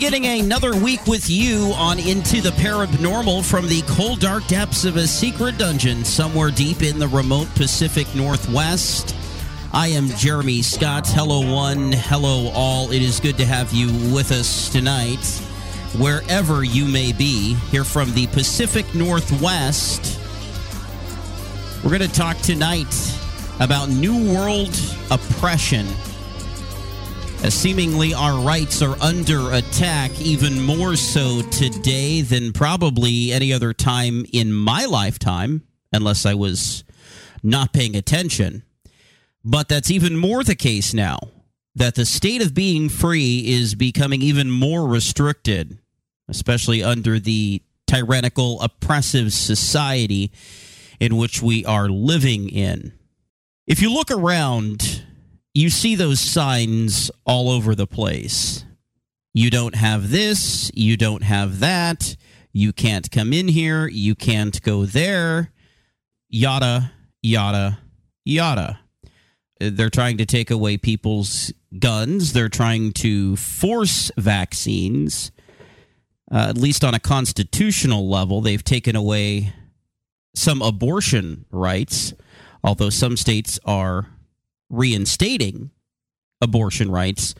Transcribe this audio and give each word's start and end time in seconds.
Beginning 0.00 0.40
another 0.40 0.74
week 0.74 1.06
with 1.06 1.28
you 1.28 1.74
on 1.76 1.98
Into 1.98 2.40
the 2.40 2.52
Parabnormal 2.52 3.44
from 3.44 3.68
the 3.68 3.82
cold, 3.82 4.20
dark 4.20 4.46
depths 4.46 4.86
of 4.86 4.96
a 4.96 5.06
secret 5.06 5.58
dungeon 5.58 6.06
somewhere 6.06 6.50
deep 6.50 6.82
in 6.82 6.98
the 6.98 7.06
remote 7.06 7.54
Pacific 7.54 8.06
Northwest. 8.14 9.14
I 9.74 9.88
am 9.88 10.08
Jeremy 10.08 10.62
Scott. 10.62 11.06
Hello, 11.06 11.54
one. 11.54 11.92
Hello, 11.92 12.50
all. 12.54 12.90
It 12.90 13.02
is 13.02 13.20
good 13.20 13.36
to 13.36 13.44
have 13.44 13.74
you 13.74 13.88
with 14.14 14.32
us 14.32 14.70
tonight, 14.70 15.22
wherever 15.98 16.64
you 16.64 16.86
may 16.86 17.12
be, 17.12 17.52
here 17.70 17.84
from 17.84 18.10
the 18.14 18.26
Pacific 18.28 18.94
Northwest. 18.94 20.18
We're 21.84 21.98
going 21.98 22.10
to 22.10 22.16
talk 22.16 22.38
tonight 22.38 22.88
about 23.60 23.90
New 23.90 24.32
World 24.32 24.74
oppression 25.10 25.86
Uh, 27.42 27.48
seemingly 27.48 28.12
our 28.12 28.38
rights 28.44 28.82
are 28.82 29.00
under 29.00 29.52
attack, 29.52 30.10
even 30.20 30.60
more 30.60 30.94
so 30.94 31.40
today 31.40 32.20
than 32.20 32.52
probably 32.52 33.32
any 33.32 33.50
other 33.50 33.72
time 33.72 34.26
in 34.30 34.52
my 34.52 34.84
lifetime, 34.84 35.62
unless 35.90 36.26
I 36.26 36.34
was 36.34 36.84
not 37.42 37.72
paying 37.72 37.96
attention. 37.96 38.62
But 39.42 39.70
that's 39.70 39.90
even 39.90 40.18
more 40.18 40.44
the 40.44 40.54
case 40.54 40.92
now 40.92 41.18
that 41.74 41.94
the 41.94 42.04
state 42.04 42.42
of 42.42 42.52
being 42.52 42.90
free 42.90 43.42
is 43.46 43.74
becoming 43.74 44.20
even 44.20 44.50
more 44.50 44.86
restricted, 44.86 45.78
especially 46.28 46.82
under 46.82 47.18
the 47.18 47.62
tyrannical, 47.86 48.60
oppressive 48.60 49.32
society 49.32 50.30
in 51.00 51.16
which 51.16 51.40
we 51.40 51.64
are 51.64 51.88
living 51.88 52.50
in. 52.50 52.92
If 53.66 53.80
you 53.80 53.90
look 53.90 54.10
around, 54.10 55.04
you 55.54 55.70
see 55.70 55.94
those 55.94 56.20
signs 56.20 57.10
all 57.24 57.50
over 57.50 57.74
the 57.74 57.86
place. 57.86 58.64
You 59.34 59.50
don't 59.50 59.74
have 59.74 60.10
this, 60.10 60.70
you 60.74 60.96
don't 60.96 61.22
have 61.22 61.60
that, 61.60 62.16
you 62.52 62.72
can't 62.72 63.10
come 63.10 63.32
in 63.32 63.48
here, 63.48 63.86
you 63.86 64.14
can't 64.14 64.60
go 64.62 64.84
there, 64.84 65.52
yada, 66.28 66.92
yada, 67.22 67.78
yada. 68.24 68.80
They're 69.60 69.90
trying 69.90 70.18
to 70.18 70.26
take 70.26 70.50
away 70.50 70.78
people's 70.78 71.52
guns, 71.78 72.32
they're 72.32 72.48
trying 72.48 72.92
to 72.94 73.36
force 73.36 74.10
vaccines. 74.16 75.30
Uh, 76.32 76.46
at 76.48 76.56
least 76.56 76.84
on 76.84 76.94
a 76.94 77.00
constitutional 77.00 78.08
level, 78.08 78.40
they've 78.40 78.62
taken 78.62 78.94
away 78.94 79.52
some 80.34 80.62
abortion 80.62 81.44
rights, 81.50 82.14
although 82.62 82.90
some 82.90 83.16
states 83.16 83.58
are 83.64 84.06
reinstating 84.70 85.70
abortion 86.40 86.90
rights 86.90 87.34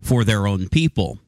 for 0.00 0.24
their 0.24 0.46
own 0.46 0.68
people. 0.68 1.18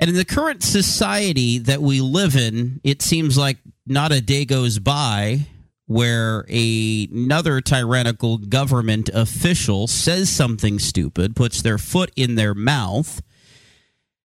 And 0.00 0.08
in 0.08 0.16
the 0.16 0.24
current 0.24 0.62
society 0.62 1.58
that 1.58 1.82
we 1.82 2.00
live 2.00 2.36
in, 2.36 2.80
it 2.84 3.02
seems 3.02 3.36
like 3.36 3.58
not 3.84 4.12
a 4.12 4.20
day 4.20 4.44
goes 4.44 4.78
by 4.78 5.46
where 5.86 6.44
a, 6.50 7.08
another 7.10 7.60
tyrannical 7.62 8.36
government 8.36 9.08
official 9.12 9.86
says 9.86 10.28
something 10.28 10.78
stupid, 10.78 11.34
puts 11.34 11.62
their 11.62 11.78
foot 11.78 12.12
in 12.14 12.34
their 12.34 12.54
mouth, 12.54 13.22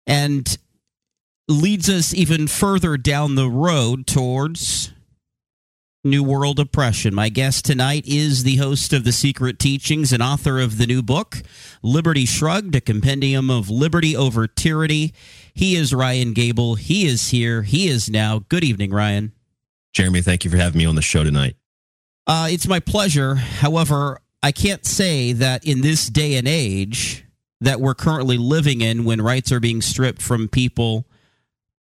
and 0.06 0.56
leads 1.48 1.90
us 1.90 2.14
even 2.14 2.46
further 2.46 2.96
down 2.96 3.34
the 3.34 3.50
road 3.50 4.06
towards 4.06 4.92
New 6.02 6.22
World 6.22 6.58
Oppression. 6.58 7.14
My 7.14 7.28
guest 7.28 7.66
tonight 7.66 8.04
is 8.06 8.42
the 8.42 8.56
host 8.56 8.94
of 8.94 9.04
The 9.04 9.12
Secret 9.12 9.58
Teachings 9.58 10.14
and 10.14 10.22
author 10.22 10.58
of 10.58 10.78
the 10.78 10.86
new 10.86 11.02
book, 11.02 11.42
Liberty 11.82 12.24
Shrugged, 12.24 12.74
a 12.74 12.80
compendium 12.80 13.50
of 13.50 13.68
liberty 13.68 14.16
over 14.16 14.46
tyranny. 14.46 15.12
He 15.52 15.76
is 15.76 15.92
Ryan 15.92 16.32
Gable. 16.32 16.76
He 16.76 17.06
is 17.06 17.28
here. 17.28 17.62
He 17.62 17.86
is 17.86 18.08
now. 18.08 18.38
Good 18.48 18.64
evening, 18.64 18.92
Ryan. 18.92 19.32
Jeremy, 19.92 20.22
thank 20.22 20.42
you 20.42 20.50
for 20.50 20.56
having 20.56 20.78
me 20.78 20.86
on 20.86 20.94
the 20.94 21.02
show 21.02 21.22
tonight. 21.22 21.56
Uh, 22.26 22.48
it's 22.50 22.66
my 22.66 22.80
pleasure. 22.80 23.34
However, 23.34 24.20
I 24.42 24.52
can't 24.52 24.86
say 24.86 25.34
that 25.34 25.66
in 25.66 25.82
this 25.82 26.06
day 26.06 26.36
and 26.36 26.48
age 26.48 27.26
that 27.60 27.78
we're 27.78 27.94
currently 27.94 28.38
living 28.38 28.80
in 28.80 29.04
when 29.04 29.20
rights 29.20 29.52
are 29.52 29.60
being 29.60 29.82
stripped 29.82 30.22
from 30.22 30.48
people, 30.48 31.06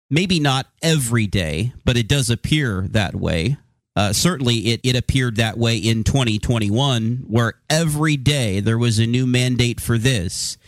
maybe 0.09 0.39
not 0.39 0.69
every 0.83 1.27
day, 1.27 1.73
but 1.85 1.97
it 1.97 2.07
does 2.07 2.31
appear 2.31 2.83
that 2.91 3.17
way. 3.17 3.57
Uh, 3.97 4.13
certainly, 4.13 4.57
it, 4.57 4.81
it 4.83 4.97
appeared 4.97 5.37
that 5.37 5.57
way 5.57 5.77
in 5.77 6.03
2021, 6.03 7.25
where 7.29 7.55
every 7.71 8.17
day 8.17 8.61
there 8.61 8.79
was 8.79 8.99
a 8.99 9.07
new 9.07 9.27
mandate 9.27 9.81
for 9.81 9.99
this 9.99 10.59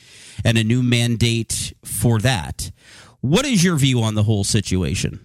and 0.44 0.56
a 0.56 0.64
new 0.64 0.82
mandate 0.82 1.72
for 1.84 2.20
that. 2.20 2.70
What 3.20 3.44
is 3.44 3.64
your 3.64 3.76
view 3.76 4.03
on 4.03 4.14
the 4.14 4.22
whole 4.22 4.44
situation? 4.44 5.20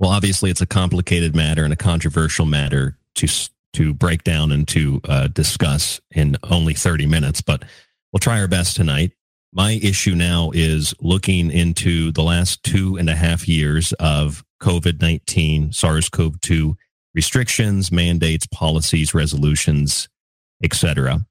Well, 0.00 0.10
obviously, 0.10 0.50
it's 0.50 0.62
a 0.62 0.66
complicated 0.66 1.36
matter 1.36 1.64
and 1.64 1.72
a 1.72 1.76
controversial 1.76 2.46
matter 2.46 2.98
to 3.16 3.28
to 3.74 3.94
break 3.94 4.24
down 4.24 4.52
and 4.52 4.68
to 4.68 5.00
uh, 5.08 5.28
discuss 5.28 6.00
in 6.10 6.36
only 6.42 6.74
30 6.74 7.06
minutes, 7.06 7.40
but 7.40 7.64
we'll 8.12 8.20
try 8.20 8.38
our 8.38 8.48
best 8.48 8.76
tonight. 8.76 9.12
My 9.52 9.78
issue 9.82 10.14
now 10.14 10.50
is 10.52 10.94
looking 11.00 11.50
into 11.50 12.12
the 12.12 12.22
last 12.22 12.62
two 12.62 12.96
and 12.96 13.08
a 13.08 13.14
half 13.14 13.48
years 13.48 13.92
of 13.94 14.44
COVID 14.60 15.00
19, 15.00 15.72
SARS 15.72 16.08
CoV 16.08 16.40
2 16.40 16.76
restrictions, 17.14 17.92
mandates, 17.92 18.46
policies, 18.46 19.14
resolutions, 19.14 20.08
etc., 20.62 21.26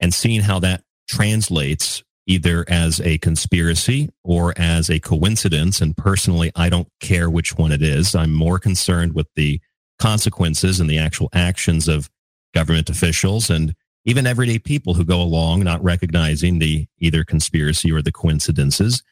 and 0.00 0.12
seeing 0.12 0.40
how 0.40 0.58
that 0.58 0.82
translates 1.08 2.02
either 2.26 2.64
as 2.68 3.00
a 3.00 3.18
conspiracy 3.18 4.08
or 4.24 4.54
as 4.56 4.88
a 4.88 5.00
coincidence. 5.00 5.80
And 5.80 5.96
personally, 5.96 6.52
I 6.54 6.68
don't 6.68 6.88
care 7.00 7.28
which 7.28 7.56
one 7.56 7.72
it 7.72 7.82
is. 7.82 8.14
I'm 8.14 8.32
more 8.32 8.58
concerned 8.58 9.14
with 9.14 9.26
the 9.34 9.60
consequences 9.98 10.80
and 10.80 10.88
the 10.88 10.98
actual 10.98 11.28
actions 11.32 11.88
of 11.88 12.10
government 12.54 12.90
officials 12.90 13.50
and 13.50 13.74
even 14.04 14.26
everyday 14.26 14.58
people 14.58 14.94
who 14.94 15.04
go 15.04 15.22
along 15.22 15.62
not 15.62 15.82
recognizing 15.82 16.58
the 16.58 16.86
either 16.98 17.24
conspiracy 17.24 17.90
or 17.92 18.02
the 18.02 18.12
coincidences. 18.12 19.02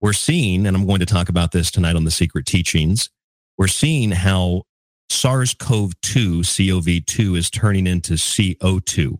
We're 0.00 0.14
seeing, 0.14 0.66
and 0.66 0.74
I'm 0.74 0.86
going 0.86 1.00
to 1.00 1.06
talk 1.06 1.28
about 1.28 1.52
this 1.52 1.70
tonight 1.70 1.96
on 1.96 2.04
the 2.04 2.10
secret 2.10 2.46
teachings, 2.46 3.10
we're 3.58 3.68
seeing 3.68 4.10
how 4.12 4.62
SARS 5.10 5.54
CoV 5.54 5.92
2, 6.02 6.42
CoV 6.42 7.04
2, 7.04 7.34
is 7.34 7.50
turning 7.50 7.86
into 7.86 8.14
CO2. 8.14 9.18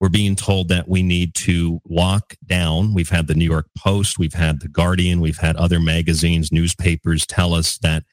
We're 0.00 0.08
being 0.08 0.34
told 0.34 0.68
that 0.68 0.88
we 0.88 1.02
need 1.02 1.34
to 1.34 1.80
lock 1.88 2.34
down. 2.44 2.94
We've 2.94 3.10
had 3.10 3.26
the 3.26 3.34
New 3.34 3.44
York 3.44 3.66
Post, 3.78 4.18
we've 4.18 4.34
had 4.34 4.60
the 4.60 4.68
Guardian, 4.68 5.20
we've 5.20 5.38
had 5.38 5.56
other 5.56 5.78
magazines, 5.78 6.50
newspapers 6.50 7.26
tell 7.26 7.54
us 7.54 7.78
that 7.78 8.04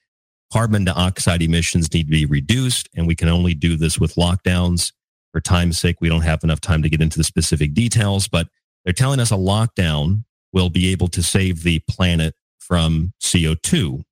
carbon 0.51 0.85
dioxide 0.85 1.41
emissions 1.41 1.93
need 1.93 2.03
to 2.03 2.11
be 2.11 2.25
reduced, 2.25 2.89
and 2.95 3.07
we 3.07 3.15
can 3.15 3.29
only 3.29 3.53
do 3.53 3.77
this 3.77 3.97
with 3.97 4.15
lockdowns. 4.15 4.91
For 5.31 5.41
time's 5.41 5.79
sake, 5.79 5.97
we 5.99 6.09
don't 6.09 6.21
have 6.21 6.43
enough 6.43 6.61
time 6.61 6.83
to 6.83 6.89
get 6.89 7.01
into 7.01 7.17
the 7.17 7.23
specific 7.23 7.73
details, 7.73 8.27
but 8.27 8.47
they're 8.83 8.93
telling 8.93 9.19
us 9.19 9.31
a 9.31 9.35
lockdown 9.35 10.25
will 10.51 10.69
be 10.69 10.91
able 10.91 11.07
to 11.07 11.23
save 11.23 11.63
the 11.63 11.79
planet 11.89 12.35
from 12.59 13.13
CO2. 13.21 14.03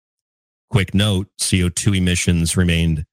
Quick 0.71 0.95
note 0.95 1.27
CO2 1.37 1.97
emissions 1.97 2.55
remained 2.55 3.03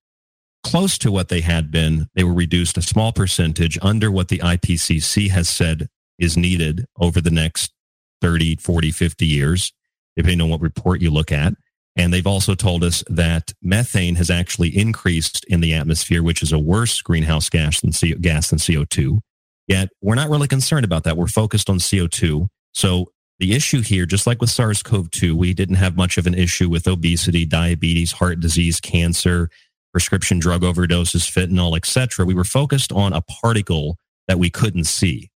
close 0.62 0.96
to 0.99 1.10
what 1.10 1.28
they 1.28 1.40
had 1.40 1.72
been. 1.72 2.06
They 2.14 2.22
were 2.22 2.32
reduced 2.32 2.78
a 2.78 2.82
small 2.82 3.12
percentage 3.12 3.76
under 3.82 4.12
what 4.12 4.28
the 4.28 4.38
IPCC 4.38 5.31
has 5.31 5.49
said 5.49 5.88
is 6.20 6.37
needed 6.37 6.87
over 7.00 7.20
the 7.20 7.32
next 7.32 7.72
30, 8.20 8.56
40, 8.56 8.93
50 8.93 9.26
years, 9.26 9.72
depending 10.16 10.40
on 10.40 10.50
what 10.50 10.60
report 10.60 11.02
you 11.02 11.10
look 11.10 11.32
at. 11.32 11.55
And 11.96 12.14
they've 12.14 12.26
also 12.28 12.55
told 12.55 12.84
us 12.84 13.02
that 13.08 13.52
methane 13.61 14.14
has 14.14 14.31
actually 14.31 14.69
increased 14.69 15.44
in 15.46 15.61
the 15.61 15.75
atmosphere, 15.75 16.22
which 16.22 16.43
is 16.43 16.52
a 16.52 16.61
worse 16.61 17.02
greenhouse 17.02 17.50
gas 17.50 17.81
than, 17.81 17.90
CO, 17.93 18.16
gas 18.20 18.50
than 18.50 18.61
CO2. 18.61 19.19
Yet 19.66 19.88
we're 20.00 20.14
not 20.14 20.31
really 20.31 20.46
concerned 20.46 20.84
about 20.84 21.02
that. 21.04 21.16
We're 21.16 21.26
focused 21.26 21.69
on 21.69 21.78
CO2. 21.78 22.46
So 22.72 23.11
the 23.38 23.55
issue 23.55 23.82
here, 23.82 24.05
just 24.05 24.26
like 24.26 24.40
with 24.40 24.50
SARS 24.50 24.82
CoV 24.82 25.11
2, 25.11 25.37
we 25.37 25.55
didn't 25.55 25.76
have 25.76 25.96
much 25.96 26.19
of 26.19 26.26
an 26.26 26.35
issue 26.35 26.69
with 26.69 26.88
obesity, 26.88 27.44
diabetes, 27.44 28.12
heart 28.12 28.40
disease, 28.40 28.81
cancer, 28.81 29.49
prescription 29.93 30.38
drug 30.38 30.62
overdoses, 30.62 31.31
fentanyl, 31.31 31.76
etc. 31.76 32.26
We 32.26 32.35
were 32.35 32.44
focused 32.44 32.93
on 32.93 33.12
a 33.12 33.23
particle 33.23 33.96
that 34.26 34.38
we 34.38 34.50
couldn't 34.50 34.85
see. 34.85 35.31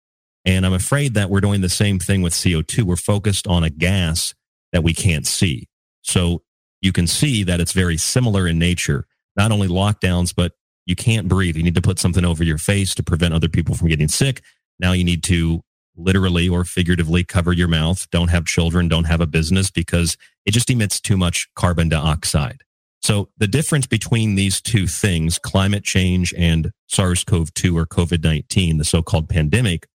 And 0.45 0.67
I'm 0.67 0.73
afraid 0.73 1.15
that 1.15 1.31
we're 1.31 1.41
doing 1.41 1.61
the 1.61 1.69
same 1.69 2.01
thing 2.01 2.23
with 2.23 2.33
CO2. 2.33 2.83
We're 2.83 2.97
focused 2.97 3.47
on 3.47 3.63
a 3.63 3.71
gas 3.71 4.35
that 4.73 4.83
we 4.83 4.93
can't 4.93 5.27
see. 5.27 5.69
So 6.03 6.43
you 6.81 6.93
can 6.93 7.07
see 7.07 7.45
that 7.45 7.61
it's 7.61 7.73
very 7.73 7.97
similar 7.97 8.49
in 8.49 8.59
nature. 8.59 9.07
Not 9.37 9.53
only 9.53 9.69
lockdowns, 9.69 10.35
but 10.35 10.53
you 10.85 10.97
can't 10.97 11.29
breathe. 11.29 11.57
You 11.57 11.63
need 11.63 11.77
to 11.77 11.83
put 11.83 12.01
something 12.01 12.25
over 12.25 12.43
your 12.43 12.59
face 12.59 12.95
to 12.97 13.05
prevent 13.05 13.35
other 13.35 13.49
people 13.49 13.77
from 13.77 13.89
getting 13.89 14.09
sick. 14.09 14.43
Now 14.81 14.93
you 14.93 15.05
need 15.05 15.23
to 15.25 15.63
literally 15.97 16.49
or 16.49 16.65
figuratively 16.65 17.25
cover 17.25 17.53
your 17.53 17.69
mouth. 17.69 18.09
Don't 18.11 18.31
have 18.31 18.45
children, 18.45 18.89
don't 18.89 19.05
have 19.05 19.21
a 19.21 19.27
business 19.27 19.71
because 19.71 20.17
it 20.47 20.53
just 20.53 20.71
emits 20.71 21.01
too 21.01 21.17
much 21.17 21.49
carbon 21.55 21.89
dioxide. 21.89 22.63
So 23.03 23.31
the 23.37 23.49
difference 23.49 23.87
between 23.87 24.37
these 24.37 24.61
two 24.61 24.87
things, 24.87 25.39
climate 25.39 25.83
change 25.83 26.33
and 26.37 26.71
SARS-CoV-2 26.87 27.75
or 27.75 27.85
COVID-19, 27.85 28.79
the 28.79 28.85
so-called 28.85 29.29
pandemic, 29.29 29.89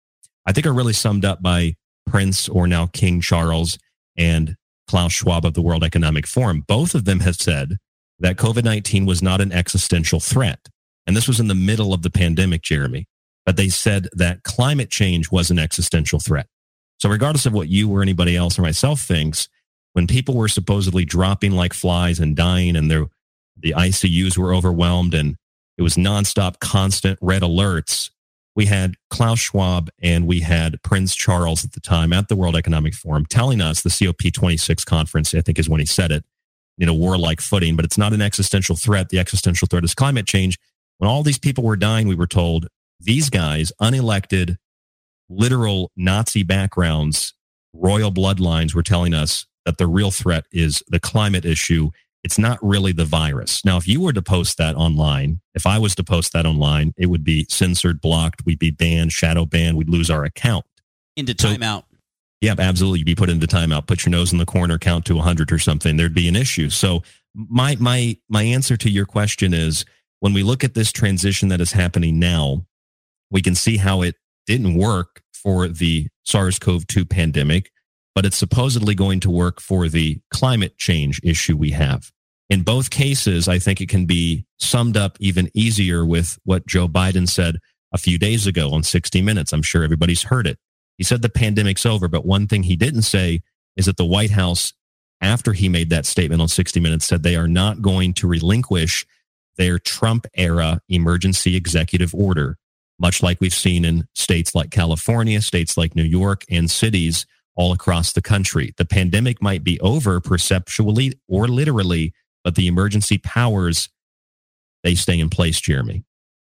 I 0.46 0.52
think 0.52 0.66
are 0.66 0.72
really 0.72 0.94
summed 0.94 1.24
up 1.24 1.42
by 1.42 1.74
Prince 2.06 2.48
or 2.48 2.66
now 2.66 2.86
King 2.86 3.20
Charles 3.20 3.78
and 4.16 4.56
Klaus 4.88 5.12
Schwab 5.12 5.44
of 5.44 5.54
the 5.54 5.62
World 5.62 5.84
Economic 5.84 6.26
Forum. 6.26 6.64
Both 6.66 6.94
of 6.94 7.04
them 7.04 7.20
have 7.20 7.36
said 7.36 7.76
that 8.20 8.36
COVID 8.36 8.64
19 8.64 9.06
was 9.06 9.22
not 9.22 9.40
an 9.40 9.52
existential 9.52 10.20
threat. 10.20 10.68
And 11.06 11.16
this 11.16 11.28
was 11.28 11.40
in 11.40 11.48
the 11.48 11.54
middle 11.54 11.92
of 11.92 12.02
the 12.02 12.10
pandemic, 12.10 12.62
Jeremy. 12.62 13.06
But 13.46 13.56
they 13.56 13.68
said 13.68 14.08
that 14.12 14.42
climate 14.42 14.90
change 14.90 15.30
was 15.30 15.50
an 15.50 15.58
existential 15.58 16.18
threat. 16.18 16.46
So, 16.98 17.08
regardless 17.08 17.46
of 17.46 17.52
what 17.52 17.68
you 17.68 17.90
or 17.90 18.02
anybody 18.02 18.36
else 18.36 18.58
or 18.58 18.62
myself 18.62 19.00
thinks, 19.00 19.48
when 19.92 20.06
people 20.06 20.34
were 20.34 20.48
supposedly 20.48 21.04
dropping 21.04 21.52
like 21.52 21.72
flies 21.72 22.18
and 22.18 22.34
dying 22.34 22.76
and 22.76 22.90
the 22.90 23.08
ICUs 23.62 24.38
were 24.38 24.54
overwhelmed 24.54 25.14
and 25.14 25.36
it 25.76 25.82
was 25.82 25.96
nonstop, 25.96 26.58
constant 26.60 27.18
red 27.20 27.42
alerts, 27.42 28.10
we 28.56 28.66
had 28.66 28.94
Klaus 29.10 29.40
Schwab 29.40 29.90
and 30.00 30.26
we 30.26 30.40
had 30.40 30.82
Prince 30.82 31.14
Charles 31.14 31.64
at 31.64 31.72
the 31.72 31.80
time 31.80 32.12
at 32.12 32.28
the 32.28 32.36
World 32.36 32.56
Economic 32.56 32.94
Forum 32.94 33.26
telling 33.26 33.60
us 33.60 33.82
the 33.82 33.90
COP26 33.90 34.86
conference, 34.86 35.34
I 35.34 35.40
think 35.40 35.58
is 35.58 35.68
when 35.68 35.80
he 35.80 35.86
said 35.86 36.12
it, 36.12 36.24
in 36.78 36.88
a 36.88 36.94
warlike 36.94 37.40
footing, 37.40 37.76
but 37.76 37.84
it's 37.84 37.98
not 37.98 38.12
an 38.12 38.22
existential 38.22 38.76
threat. 38.76 39.08
The 39.08 39.18
existential 39.18 39.66
threat 39.66 39.84
is 39.84 39.94
climate 39.94 40.26
change. 40.26 40.58
When 40.98 41.10
all 41.10 41.22
these 41.22 41.38
people 41.38 41.64
were 41.64 41.76
dying, 41.76 42.08
we 42.08 42.14
were 42.14 42.26
told 42.26 42.68
these 43.00 43.30
guys, 43.30 43.72
unelected, 43.80 44.56
literal 45.28 45.90
Nazi 45.96 46.42
backgrounds, 46.42 47.34
royal 47.72 48.12
bloodlines, 48.12 48.74
were 48.74 48.82
telling 48.82 49.14
us 49.14 49.46
that 49.64 49.78
the 49.78 49.86
real 49.86 50.10
threat 50.10 50.44
is 50.52 50.82
the 50.88 51.00
climate 51.00 51.44
issue 51.44 51.90
it's 52.24 52.38
not 52.38 52.58
really 52.62 52.92
the 52.92 53.04
virus. 53.04 53.64
Now, 53.66 53.76
if 53.76 53.86
you 53.86 54.00
were 54.00 54.14
to 54.14 54.22
post 54.22 54.56
that 54.56 54.74
online, 54.76 55.40
if 55.54 55.66
I 55.66 55.78
was 55.78 55.94
to 55.96 56.02
post 56.02 56.32
that 56.32 56.46
online, 56.46 56.94
it 56.96 57.06
would 57.06 57.22
be 57.22 57.46
censored, 57.50 58.00
blocked. 58.00 58.46
We'd 58.46 58.58
be 58.58 58.70
banned, 58.70 59.12
shadow 59.12 59.44
banned. 59.44 59.76
We'd 59.76 59.90
lose 59.90 60.10
our 60.10 60.24
account. 60.24 60.64
Into 61.16 61.34
timeout. 61.34 61.82
So, 61.82 61.98
yeah, 62.40 62.54
absolutely. 62.58 63.00
You'd 63.00 63.06
be 63.06 63.14
put 63.14 63.28
into 63.28 63.46
timeout. 63.46 63.86
Put 63.86 64.06
your 64.06 64.10
nose 64.10 64.32
in 64.32 64.38
the 64.38 64.46
corner, 64.46 64.78
count 64.78 65.04
to 65.06 65.16
100 65.16 65.52
or 65.52 65.58
something. 65.58 65.98
There'd 65.98 66.14
be 66.14 66.26
an 66.26 66.34
issue. 66.34 66.70
So 66.70 67.02
my 67.34 67.76
my 67.78 68.16
my 68.28 68.42
answer 68.42 68.76
to 68.78 68.90
your 68.90 69.06
question 69.06 69.52
is 69.52 69.84
when 70.20 70.32
we 70.32 70.42
look 70.42 70.64
at 70.64 70.74
this 70.74 70.92
transition 70.92 71.48
that 71.48 71.60
is 71.60 71.72
happening 71.72 72.18
now, 72.18 72.64
we 73.30 73.42
can 73.42 73.54
see 73.54 73.76
how 73.76 74.02
it 74.02 74.16
didn't 74.46 74.76
work 74.76 75.22
for 75.32 75.68
the 75.68 76.08
SARS-CoV-2 76.24 77.08
pandemic, 77.08 77.70
but 78.14 78.24
it's 78.24 78.36
supposedly 78.36 78.94
going 78.94 79.20
to 79.20 79.30
work 79.30 79.60
for 79.60 79.88
the 79.88 80.20
climate 80.30 80.78
change 80.78 81.20
issue 81.22 81.56
we 81.56 81.70
have. 81.70 82.10
In 82.50 82.62
both 82.62 82.90
cases, 82.90 83.48
I 83.48 83.58
think 83.58 83.80
it 83.80 83.88
can 83.88 84.06
be 84.06 84.46
summed 84.58 84.96
up 84.96 85.16
even 85.18 85.50
easier 85.54 86.04
with 86.04 86.38
what 86.44 86.66
Joe 86.66 86.88
Biden 86.88 87.28
said 87.28 87.58
a 87.92 87.98
few 87.98 88.18
days 88.18 88.46
ago 88.46 88.72
on 88.72 88.82
60 88.82 89.22
Minutes. 89.22 89.52
I'm 89.52 89.62
sure 89.62 89.82
everybody's 89.82 90.24
heard 90.24 90.46
it. 90.46 90.58
He 90.98 91.04
said 91.04 91.22
the 91.22 91.28
pandemic's 91.28 91.86
over, 91.86 92.06
but 92.08 92.26
one 92.26 92.46
thing 92.46 92.64
he 92.64 92.76
didn't 92.76 93.02
say 93.02 93.42
is 93.76 93.86
that 93.86 93.96
the 93.96 94.04
White 94.04 94.30
House, 94.30 94.72
after 95.20 95.52
he 95.52 95.68
made 95.68 95.90
that 95.90 96.06
statement 96.06 96.42
on 96.42 96.48
60 96.48 96.78
Minutes, 96.80 97.06
said 97.06 97.22
they 97.22 97.36
are 97.36 97.48
not 97.48 97.82
going 97.82 98.14
to 98.14 98.28
relinquish 98.28 99.06
their 99.56 99.78
Trump 99.78 100.26
era 100.34 100.80
emergency 100.88 101.56
executive 101.56 102.14
order, 102.14 102.58
much 102.98 103.22
like 103.22 103.40
we've 103.40 103.54
seen 103.54 103.84
in 103.84 104.06
states 104.14 104.54
like 104.54 104.70
California, 104.70 105.40
states 105.40 105.76
like 105.76 105.96
New 105.96 106.04
York, 106.04 106.44
and 106.50 106.70
cities 106.70 107.26
all 107.56 107.72
across 107.72 108.12
the 108.12 108.22
country. 108.22 108.74
The 108.76 108.84
pandemic 108.84 109.40
might 109.40 109.64
be 109.64 109.78
over 109.80 110.20
perceptually 110.20 111.14
or 111.28 111.48
literally, 111.48 112.12
but 112.42 112.54
the 112.54 112.66
emergency 112.66 113.18
powers 113.18 113.88
they 114.82 114.94
stay 114.94 115.18
in 115.18 115.30
place, 115.30 115.60
Jeremy. 115.60 116.04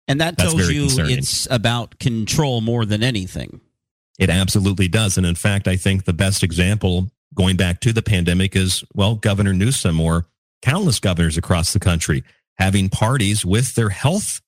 And 0.08 0.20
that 0.20 0.36
That's 0.36 0.54
tells 0.54 0.70
you 0.70 0.82
concerning. 0.82 1.18
it's 1.18 1.46
about 1.50 1.98
control 1.98 2.60
more 2.60 2.84
than 2.84 3.02
anything. 3.02 3.60
It 4.18 4.30
absolutely 4.30 4.88
does. 4.88 5.16
And 5.18 5.26
in 5.26 5.34
fact, 5.34 5.68
I 5.68 5.76
think 5.76 6.04
the 6.04 6.12
best 6.12 6.42
example 6.42 7.10
going 7.34 7.56
back 7.56 7.80
to 7.80 7.92
the 7.92 8.02
pandemic 8.02 8.56
is, 8.56 8.84
well, 8.94 9.16
Governor 9.16 9.52
Newsom 9.52 10.00
or 10.00 10.26
countless 10.62 11.00
governors 11.00 11.36
across 11.36 11.72
the 11.72 11.80
country 11.80 12.24
having 12.56 12.88
parties 12.88 13.44
with 13.44 13.74
their 13.74 13.88
health 13.88 14.40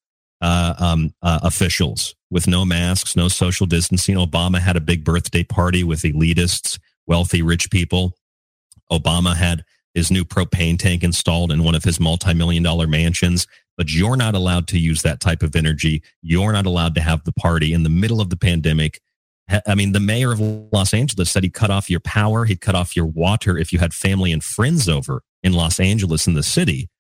uh, 0.47 0.75
um, 0.79 1.12
uh, 1.23 1.41
officials 1.43 2.15
with 2.31 2.47
no 2.47 2.65
masks, 2.65 3.17
no 3.17 3.26
social 3.26 3.67
distancing. 3.67 4.15
Obama 4.15 4.61
had 4.61 4.76
a 4.76 4.81
big 4.81 5.05
birthday 5.05 5.43
party 5.43 5.83
with 5.83 6.03
elitists, 6.03 6.79
wealthy, 7.09 7.43
rich 7.43 7.69
people. 7.69 8.12
Obama 8.93 9.35
had 9.35 9.65
his 9.93 10.11
new 10.11 10.25
propane 10.25 10.79
tank 10.79 11.03
installed 11.03 11.50
in 11.50 11.65
one 11.65 11.75
of 11.75 11.83
his 11.83 11.99
multi-million 11.99 12.62
dollar 12.62 12.87
mansions 12.87 13.47
but 13.76 13.93
you're 13.93 14.17
not 14.17 14.35
allowed 14.35 14.67
to 14.69 14.79
use 14.79 15.03
that 15.03 15.21
type 15.21 15.43
of 15.43 15.57
energy 15.57 16.03
you're 16.23 16.53
not 16.53 16.67
allowed 16.67 16.95
to 16.95 17.00
have 17.00 17.25
the 17.25 17.33
party 17.33 17.73
in 17.73 17.83
the 17.83 17.88
middle 17.88 18.21
of 18.21 18.29
the 18.29 18.37
pandemic 18.37 19.00
i 19.67 19.75
mean 19.75 19.93
the 19.93 20.00
mayor 20.00 20.33
of 20.33 20.38
los 20.38 20.93
angeles 20.93 21.31
said 21.31 21.43
he 21.43 21.49
cut 21.49 21.71
off 21.71 21.88
your 21.88 22.00
power 22.00 22.45
he'd 22.45 22.61
cut 22.61 22.75
off 22.75 22.95
your 22.95 23.07
water 23.07 23.57
if 23.57 23.73
you 23.73 23.79
had 23.79 23.95
family 23.95 24.33
and 24.33 24.45
friends 24.45 24.87
over 24.87 25.23
in 25.43 25.55
los 25.55 25.81
angeles 25.81 26.26
in 26.26 26.35
the 26.35 26.43
city 26.43 26.91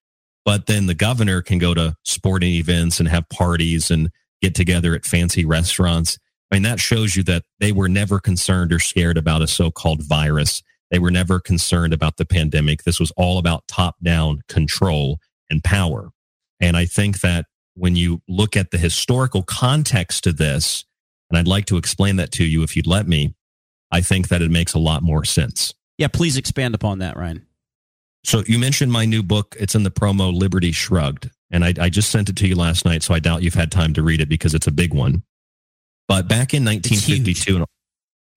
but 0.46 0.64
then 0.64 0.86
the 0.86 0.94
governor 0.94 1.42
can 1.42 1.58
go 1.58 1.74
to 1.74 1.94
sporting 2.04 2.54
events 2.54 2.98
and 2.98 3.08
have 3.10 3.28
parties 3.28 3.90
and 3.90 4.10
get 4.40 4.54
together 4.54 4.94
at 4.94 5.04
fancy 5.04 5.44
restaurants 5.44 6.18
i 6.50 6.54
mean 6.54 6.62
that 6.62 6.80
shows 6.80 7.14
you 7.14 7.22
that 7.22 7.42
they 7.60 7.72
were 7.72 7.88
never 7.88 8.18
concerned 8.18 8.72
or 8.72 8.78
scared 8.78 9.18
about 9.18 9.42
a 9.42 9.46
so-called 9.46 10.02
virus 10.02 10.62
they 10.90 10.98
were 10.98 11.10
never 11.10 11.40
concerned 11.40 11.92
about 11.92 12.16
the 12.16 12.24
pandemic. 12.24 12.84
This 12.84 13.00
was 13.00 13.10
all 13.16 13.38
about 13.38 13.66
top 13.66 13.96
down 14.02 14.42
control 14.48 15.18
and 15.50 15.62
power. 15.62 16.10
And 16.60 16.76
I 16.76 16.86
think 16.86 17.20
that 17.20 17.46
when 17.74 17.96
you 17.96 18.22
look 18.28 18.56
at 18.56 18.70
the 18.70 18.78
historical 18.78 19.42
context 19.42 20.24
to 20.24 20.32
this, 20.32 20.84
and 21.28 21.38
I'd 21.38 21.48
like 21.48 21.66
to 21.66 21.76
explain 21.76 22.16
that 22.16 22.32
to 22.32 22.44
you 22.44 22.62
if 22.62 22.76
you'd 22.76 22.86
let 22.86 23.08
me, 23.08 23.34
I 23.90 24.00
think 24.00 24.28
that 24.28 24.42
it 24.42 24.50
makes 24.50 24.74
a 24.74 24.78
lot 24.78 25.02
more 25.02 25.24
sense. 25.24 25.74
Yeah, 25.98 26.08
please 26.08 26.36
expand 26.36 26.74
upon 26.74 26.98
that, 27.00 27.16
Ryan. 27.16 27.45
So 28.26 28.42
you 28.48 28.58
mentioned 28.58 28.90
my 28.90 29.04
new 29.04 29.22
book. 29.22 29.54
It's 29.58 29.76
in 29.76 29.84
the 29.84 29.90
promo 29.90 30.36
Liberty 30.36 30.72
Shrugged. 30.72 31.30
And 31.52 31.64
I, 31.64 31.74
I 31.80 31.88
just 31.88 32.10
sent 32.10 32.28
it 32.28 32.34
to 32.38 32.48
you 32.48 32.56
last 32.56 32.84
night, 32.84 33.04
so 33.04 33.14
I 33.14 33.20
doubt 33.20 33.44
you've 33.44 33.54
had 33.54 33.70
time 33.70 33.94
to 33.94 34.02
read 34.02 34.20
it 34.20 34.28
because 34.28 34.52
it's 34.52 34.66
a 34.66 34.72
big 34.72 34.92
one. 34.92 35.22
But 36.08 36.26
back 36.26 36.52
in 36.52 36.64
1952, 36.64 37.62
it's 37.62 37.70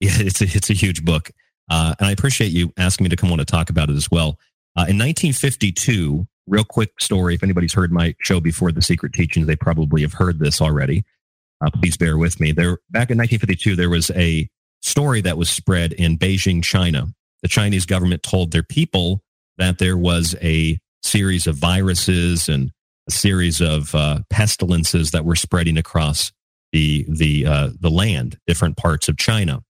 yeah, 0.00 0.26
it's 0.26 0.40
a, 0.40 0.44
it's 0.44 0.70
a 0.70 0.74
huge 0.74 1.04
book. 1.04 1.32
Uh, 1.68 1.96
and 1.98 2.06
I 2.06 2.12
appreciate 2.12 2.52
you 2.52 2.72
asking 2.76 3.04
me 3.04 3.10
to 3.10 3.16
come 3.16 3.32
on 3.32 3.38
to 3.38 3.44
talk 3.44 3.68
about 3.68 3.90
it 3.90 3.96
as 3.96 4.08
well. 4.12 4.38
Uh, 4.76 4.86
in 4.86 4.96
1952, 4.96 6.24
real 6.46 6.64
quick 6.64 6.92
story. 7.00 7.34
If 7.34 7.42
anybody's 7.42 7.72
heard 7.72 7.90
my 7.90 8.14
show 8.20 8.38
before, 8.38 8.70
The 8.70 8.82
Secret 8.82 9.12
Teachings, 9.12 9.48
they 9.48 9.56
probably 9.56 10.02
have 10.02 10.12
heard 10.12 10.38
this 10.38 10.60
already. 10.60 11.04
Uh, 11.60 11.70
please 11.70 11.96
bear 11.96 12.16
with 12.16 12.38
me. 12.38 12.52
There, 12.52 12.78
back 12.90 13.10
in 13.10 13.18
1952, 13.18 13.74
there 13.74 13.90
was 13.90 14.12
a 14.12 14.48
story 14.82 15.20
that 15.22 15.36
was 15.36 15.50
spread 15.50 15.94
in 15.94 16.16
Beijing, 16.16 16.62
China. 16.62 17.08
The 17.42 17.48
Chinese 17.48 17.86
government 17.86 18.22
told 18.22 18.52
their 18.52 18.62
people 18.62 19.24
that 19.60 19.78
there 19.78 19.96
was 19.96 20.34
a 20.42 20.78
series 21.02 21.46
of 21.46 21.54
viruses 21.54 22.48
and 22.48 22.72
a 23.08 23.12
series 23.12 23.60
of 23.60 23.94
uh, 23.94 24.20
pestilences 24.30 25.12
that 25.12 25.24
were 25.24 25.36
spreading 25.36 25.78
across 25.78 26.32
the 26.72 27.06
the 27.08 27.46
uh, 27.46 27.70
the 27.78 27.90
land, 27.90 28.38
different 28.46 28.76
parts 28.76 29.08
of 29.08 29.16
China. 29.16 29.60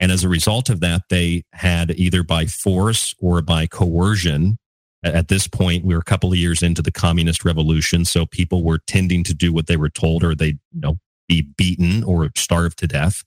And 0.00 0.12
as 0.12 0.22
a 0.22 0.28
result 0.28 0.68
of 0.68 0.80
that, 0.80 1.02
they 1.08 1.42
had 1.52 1.90
either 1.92 2.22
by 2.22 2.46
force 2.46 3.14
or 3.18 3.40
by 3.42 3.66
coercion. 3.66 4.58
At 5.04 5.28
this 5.28 5.46
point, 5.46 5.84
we 5.84 5.94
were 5.94 6.00
a 6.00 6.04
couple 6.04 6.32
of 6.32 6.38
years 6.38 6.62
into 6.62 6.82
the 6.82 6.92
communist 6.92 7.44
revolution, 7.44 8.04
so 8.04 8.26
people 8.26 8.64
were 8.64 8.80
tending 8.86 9.22
to 9.24 9.34
do 9.34 9.52
what 9.52 9.66
they 9.68 9.76
were 9.76 9.88
told, 9.88 10.24
or 10.24 10.34
they 10.34 10.56
you 10.72 10.80
know 10.80 10.98
be 11.28 11.42
beaten 11.56 12.02
or 12.02 12.30
starved 12.36 12.78
to 12.78 12.86
death. 12.86 13.22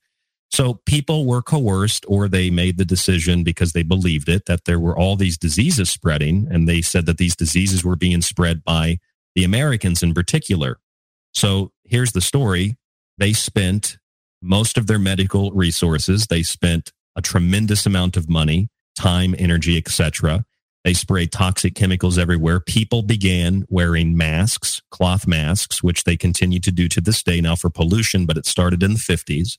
So 0.52 0.82
people 0.86 1.26
were 1.26 1.42
coerced 1.42 2.06
or 2.08 2.28
they 2.28 2.50
made 2.50 2.78
the 2.78 2.86
decision 2.86 3.44
because 3.44 3.72
they 3.72 3.84
believed 3.84 4.28
it 4.28 4.46
that 4.48 4.66
there 4.66 4.80
were 4.80 4.98
all 4.98 5.16
these 5.16 5.38
diseases 5.38 5.90
spreading. 5.90 6.48
And 6.52 6.68
they 6.68 6.82
said 6.82 7.06
that 7.06 7.18
these 7.18 7.36
diseases 7.36 7.86
were 7.86 7.96
being 7.96 8.22
spread 8.22 8.64
by 8.64 9.00
the 9.34 9.46
Americans 9.46 10.04
in 10.04 10.14
particular. 10.14 10.78
So 11.34 11.72
here's 11.86 12.12
the 12.12 12.22
story. 12.22 12.78
They 13.18 13.32
spent 13.32 13.98
most 14.42 14.78
of 14.78 14.88
their 14.88 15.00
medical 15.00 15.52
resources. 15.52 16.28
They 16.28 16.44
spent 16.44 16.92
a 17.16 17.22
tremendous 17.22 17.86
amount 17.86 18.18
of 18.18 18.30
money, 18.30 18.70
time, 18.96 19.36
energy, 19.38 19.78
etc. 19.78 20.44
They 20.84 20.94
sprayed 20.94 21.32
toxic 21.32 21.76
chemicals 21.76 22.18
everywhere. 22.18 22.60
People 22.60 23.04
began 23.04 23.66
wearing 23.70 24.18
masks, 24.18 24.82
cloth 24.90 25.28
masks, 25.28 25.82
which 25.82 26.04
they 26.04 26.18
continue 26.18 26.60
to 26.60 26.72
do 26.72 26.90
to 26.90 27.00
this 27.00 27.24
day 27.24 27.40
now 27.40 27.56
for 27.56 27.70
pollution, 27.70 28.26
but 28.26 28.38
it 28.38 28.46
started 28.46 28.84
in 28.84 28.94
the 28.94 29.00
50s. 29.00 29.58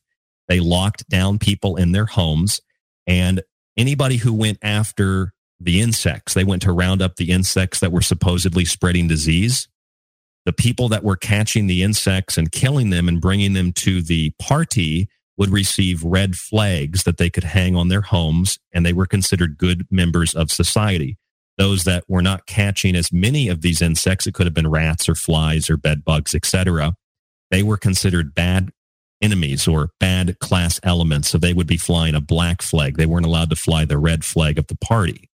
They 0.53 0.61
locked 0.61 1.09
down 1.09 1.39
people 1.39 1.77
in 1.77 1.93
their 1.93 2.05
homes 2.05 2.61
and 3.07 3.41
anybody 3.79 4.19
who 4.19 4.35
went 4.35 4.59
after 4.61 5.33
the 5.59 5.81
insects, 5.81 6.35
they 6.35 6.45
went 6.45 6.61
to 6.61 6.73
round 6.73 7.01
up 7.01 7.17
the 7.17 7.31
insects 7.31 7.81
that 7.81 7.91
were 7.91 8.03
supposedly 8.03 8.67
spreading 8.67 9.09
disease. 9.09 9.67
The 10.45 10.53
people 10.53 10.91
that 10.91 11.05
were 11.05 11.17
catching 11.17 11.69
the 11.69 11.83
insects 11.83 12.37
and 12.37 12.53
killing 12.53 12.91
them 12.91 13.09
and 13.09 13.19
bringing 13.19 13.55
them 13.55 13.73
to 13.77 14.03
the 14.03 14.35
party 14.39 15.09
would 15.39 15.49
receive 15.49 16.05
red 16.05 16.37
flags 16.37 17.05
that 17.05 17.17
they 17.17 17.31
could 17.31 17.45
hang 17.45 17.75
on 17.75 17.89
their 17.89 18.03
homes 18.03 18.59
and 18.75 18.85
they 18.85 18.93
were 18.93 19.07
considered 19.07 19.57
good 19.57 19.87
members 19.91 20.35
of 20.35 20.51
society. 20.51 21.17
Those 21.57 21.85
that 21.85 22.05
were 22.09 22.21
not 22.21 22.45
catching 22.45 22.95
as 22.95 23.11
many 23.11 23.49
of 23.49 23.63
these 23.63 23.81
insects, 23.81 24.27
it 24.27 24.35
could 24.35 24.47
have 24.47 24.53
been 24.53 24.69
rats 24.69 25.09
or 25.09 25.15
flies 25.15 25.71
or 25.71 25.79
bed 25.79 26.05
bugs, 26.05 26.35
etc. 26.35 26.93
They 27.51 27.63
were 27.63 27.79
considered 27.79 28.35
bad 28.35 28.71
enemies 29.23 29.67
or 29.69 29.91
bad 30.01 30.39
class 30.41 30.81
elements. 30.83 31.29
So 31.29 31.39
they 31.39 31.55
would 31.55 31.67
be 31.67 31.77
flying 31.77 32.15
a 32.15 32.21
black 32.21 32.61
flag. 32.61 32.97
They 32.97 33.07
weren't 33.07 33.27
allowed 33.27 33.51
to 33.51 33.57
fly 33.57 33.85
the 33.85 33.99
red 33.99 34.25
flag 34.25 34.59
of 34.59 34.67
the 34.67 34.77
party. 34.77 35.31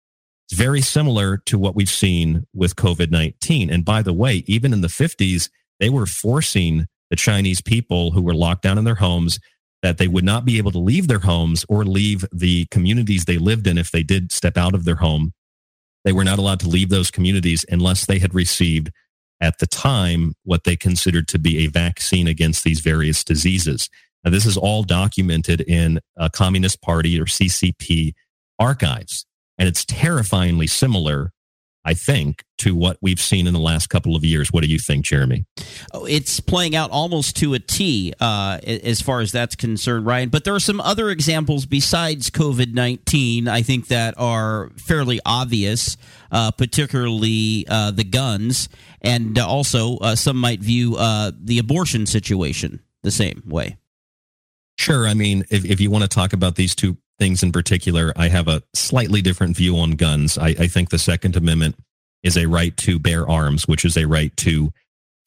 It's 0.48 0.58
very 0.58 0.82
similar 0.82 1.38
to 1.46 1.58
what 1.58 1.76
we've 1.76 1.90
seen 1.90 2.46
with 2.54 2.76
COVID 2.76 3.12
19. 3.12 3.70
And 3.70 3.86
by 3.86 4.02
the 4.02 4.14
way, 4.14 4.44
even 4.48 4.74
in 4.74 4.82
the 4.82 4.88
50s, 4.88 5.50
they 5.80 5.90
were 5.90 6.06
forcing 6.06 6.88
the 7.10 7.16
Chinese 7.16 7.62
people 7.62 8.12
who 8.12 8.22
were 8.22 8.34
locked 8.34 8.64
down 8.64 8.78
in 8.78 8.84
their 8.84 8.96
homes 8.96 9.40
that 9.82 9.98
they 9.98 10.08
would 10.08 10.24
not 10.24 10.46
be 10.46 10.58
able 10.58 10.72
to 10.72 10.80
leave 10.80 11.08
their 11.08 11.20
homes 11.20 11.64
or 11.70 11.86
leave 11.86 12.26
the 12.32 12.66
communities 12.72 13.26
they 13.26 13.38
lived 13.38 13.68
in 13.68 13.78
if 13.78 13.92
they 13.92 14.04
did 14.04 14.32
step 14.32 14.58
out 14.58 14.74
of 14.74 14.84
their 14.84 14.96
home. 14.96 15.32
They 16.04 16.12
were 16.12 16.24
not 16.24 16.40
allowed 16.40 16.60
to 16.62 16.70
leave 16.70 16.90
those 16.90 17.12
communities 17.12 17.66
unless 17.70 18.06
they 18.06 18.20
had 18.20 18.34
received 18.34 18.92
at 19.46 19.60
the 19.60 19.68
time 19.68 20.34
what 20.44 20.64
they 20.64 20.76
considered 20.76 21.28
to 21.28 21.38
be 21.38 21.60
a 21.60 21.68
vaccine 21.68 22.28
against 22.28 22.64
these 22.64 22.80
various 22.80 23.24
diseases. 23.24 23.92
Now, 24.24 24.32
this 24.32 24.48
is 24.48 24.58
all 24.58 24.82
documented 24.82 25.62
in 25.62 26.00
a 26.18 26.32
Communist 26.32 26.82
Party 26.82 27.22
or 27.22 27.26
CCP 27.26 28.14
archives, 28.58 29.28
and 29.60 29.68
it's 29.68 29.86
terrifyingly 29.86 30.66
similar 30.66 31.32
I 31.86 31.94
think, 31.94 32.44
to 32.58 32.74
what 32.74 32.98
we've 33.00 33.20
seen 33.20 33.46
in 33.46 33.54
the 33.54 33.60
last 33.60 33.88
couple 33.88 34.16
of 34.16 34.26
years. 34.26 34.52
What 34.52 34.64
do 34.64 34.70
you 34.70 34.80
think, 34.80 35.06
Jeremy? 35.06 35.46
Oh, 35.94 36.06
it's 36.06 36.40
playing 36.40 36.76
out 36.76 36.90
almost 36.90 37.36
to 37.38 37.54
a 37.54 37.60
T 37.60 38.12
uh, 38.20 38.58
as 38.66 39.02
far 39.02 39.22
as 39.22 39.32
that's 39.32 39.56
concerned, 39.56 40.08
Ryan. 40.08 40.30
But 40.30 40.46
there 40.46 40.56
are 40.56 40.60
some 40.60 40.82
other 40.82 41.12
examples 41.12 41.68
besides 41.68 42.32
COVID 42.32 42.74
19, 42.74 43.48
I 43.48 43.62
think, 43.62 43.88
that 43.90 44.16
are 44.18 44.72
fairly 44.78 45.20
obvious, 45.26 45.96
uh, 46.32 46.50
particularly 46.52 47.68
uh, 47.70 47.92
the 47.92 48.04
guns. 48.04 48.68
And 49.06 49.38
also, 49.38 49.98
uh, 49.98 50.16
some 50.16 50.38
might 50.38 50.60
view 50.60 50.96
uh, 50.96 51.32
the 51.40 51.60
abortion 51.60 52.06
situation 52.08 52.82
the 53.04 53.12
same 53.12 53.44
way. 53.46 53.78
Sure. 54.78 55.08
I 55.08 55.14
mean, 55.14 55.46
if, 55.50 55.64
if 55.64 55.80
you 55.80 55.92
want 55.92 56.04
to 56.04 56.08
talk 56.10 56.34
about 56.34 56.56
these 56.56 56.76
two 56.76 56.98
things 57.20 57.44
in 57.44 57.52
particular, 57.52 58.12
I 58.16 58.28
have 58.30 58.48
a 58.48 58.64
slightly 58.74 59.22
different 59.22 59.56
view 59.56 59.78
on 59.78 59.92
guns. 59.92 60.38
I, 60.38 60.48
I 60.48 60.68
think 60.68 60.90
the 60.90 60.98
Second 60.98 61.36
Amendment 61.36 61.78
is 62.24 62.36
a 62.36 62.48
right 62.48 62.76
to 62.78 63.00
bear 63.00 63.30
arms, 63.30 63.68
which 63.68 63.86
is 63.86 63.96
a 63.96 64.06
right 64.06 64.36
to 64.38 64.74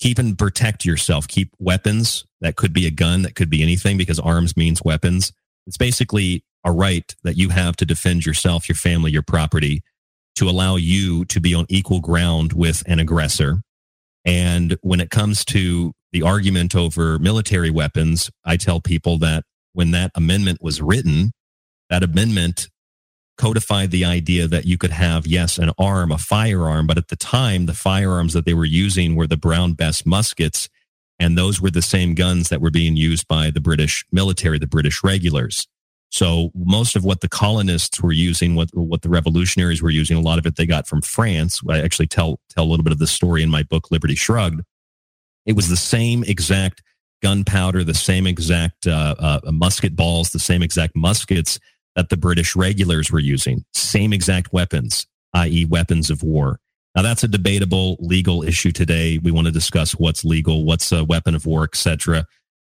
keep 0.00 0.18
and 0.18 0.36
protect 0.36 0.84
yourself, 0.84 1.28
keep 1.28 1.50
weapons. 1.58 2.24
That 2.40 2.56
could 2.56 2.72
be 2.72 2.86
a 2.86 2.90
gun, 2.90 3.22
that 3.22 3.36
could 3.36 3.48
be 3.48 3.62
anything 3.62 3.96
because 3.96 4.18
arms 4.18 4.56
means 4.56 4.82
weapons. 4.84 5.32
It's 5.66 5.76
basically 5.78 6.42
a 6.64 6.72
right 6.72 7.14
that 7.22 7.36
you 7.36 7.50
have 7.50 7.76
to 7.76 7.86
defend 7.86 8.26
yourself, 8.26 8.68
your 8.68 8.76
family, 8.76 9.12
your 9.12 9.22
property, 9.22 9.82
to 10.36 10.48
allow 10.48 10.76
you 10.76 11.24
to 11.26 11.40
be 11.40 11.54
on 11.54 11.66
equal 11.68 12.00
ground 12.00 12.52
with 12.52 12.82
an 12.86 12.98
aggressor. 12.98 13.62
And 14.28 14.76
when 14.82 15.00
it 15.00 15.08
comes 15.08 15.42
to 15.46 15.94
the 16.12 16.20
argument 16.20 16.76
over 16.76 17.18
military 17.18 17.70
weapons, 17.70 18.30
I 18.44 18.58
tell 18.58 18.78
people 18.78 19.16
that 19.20 19.44
when 19.72 19.90
that 19.92 20.10
amendment 20.14 20.58
was 20.60 20.82
written, 20.82 21.32
that 21.88 22.02
amendment 22.02 22.68
codified 23.38 23.90
the 23.90 24.04
idea 24.04 24.46
that 24.46 24.66
you 24.66 24.76
could 24.76 24.90
have, 24.90 25.26
yes, 25.26 25.56
an 25.56 25.70
arm, 25.78 26.12
a 26.12 26.18
firearm, 26.18 26.86
but 26.86 26.98
at 26.98 27.08
the 27.08 27.16
time, 27.16 27.64
the 27.64 27.72
firearms 27.72 28.34
that 28.34 28.44
they 28.44 28.52
were 28.52 28.66
using 28.66 29.16
were 29.16 29.26
the 29.26 29.38
Brown 29.38 29.72
Bess 29.72 30.04
muskets, 30.04 30.68
and 31.18 31.38
those 31.38 31.58
were 31.58 31.70
the 31.70 31.80
same 31.80 32.14
guns 32.14 32.50
that 32.50 32.60
were 32.60 32.70
being 32.70 32.96
used 32.96 33.26
by 33.28 33.50
the 33.50 33.62
British 33.62 34.04
military, 34.12 34.58
the 34.58 34.66
British 34.66 35.02
regulars. 35.02 35.66
So 36.10 36.50
most 36.54 36.96
of 36.96 37.04
what 37.04 37.20
the 37.20 37.28
colonists 37.28 38.00
were 38.02 38.12
using, 38.12 38.54
what 38.54 38.70
what 38.72 39.02
the 39.02 39.10
revolutionaries 39.10 39.82
were 39.82 39.90
using, 39.90 40.16
a 40.16 40.20
lot 40.20 40.38
of 40.38 40.46
it 40.46 40.56
they 40.56 40.66
got 40.66 40.86
from 40.86 41.02
France. 41.02 41.60
I 41.68 41.80
actually 41.80 42.06
tell 42.06 42.40
tell 42.48 42.64
a 42.64 42.68
little 42.68 42.84
bit 42.84 42.92
of 42.92 42.98
the 42.98 43.06
story 43.06 43.42
in 43.42 43.50
my 43.50 43.62
book 43.62 43.90
Liberty 43.90 44.14
Shrugged. 44.14 44.62
It 45.44 45.54
was 45.54 45.68
the 45.68 45.76
same 45.76 46.24
exact 46.24 46.82
gunpowder, 47.22 47.84
the 47.84 47.94
same 47.94 48.26
exact 48.26 48.86
uh, 48.86 49.14
uh, 49.18 49.40
musket 49.52 49.96
balls, 49.96 50.30
the 50.30 50.38
same 50.38 50.62
exact 50.62 50.94
muskets 50.96 51.58
that 51.96 52.08
the 52.10 52.16
British 52.16 52.54
regulars 52.54 53.10
were 53.10 53.18
using. 53.18 53.64
Same 53.74 54.12
exact 54.12 54.52
weapons, 54.52 55.06
i.e., 55.34 55.64
weapons 55.64 56.10
of 56.10 56.22
war. 56.22 56.60
Now 56.94 57.02
that's 57.02 57.22
a 57.22 57.28
debatable 57.28 57.96
legal 58.00 58.42
issue 58.42 58.72
today. 58.72 59.18
We 59.18 59.30
want 59.30 59.46
to 59.46 59.52
discuss 59.52 59.92
what's 59.92 60.24
legal, 60.24 60.64
what's 60.64 60.90
a 60.90 61.04
weapon 61.04 61.34
of 61.34 61.46
war, 61.46 61.64
etc. 61.64 62.26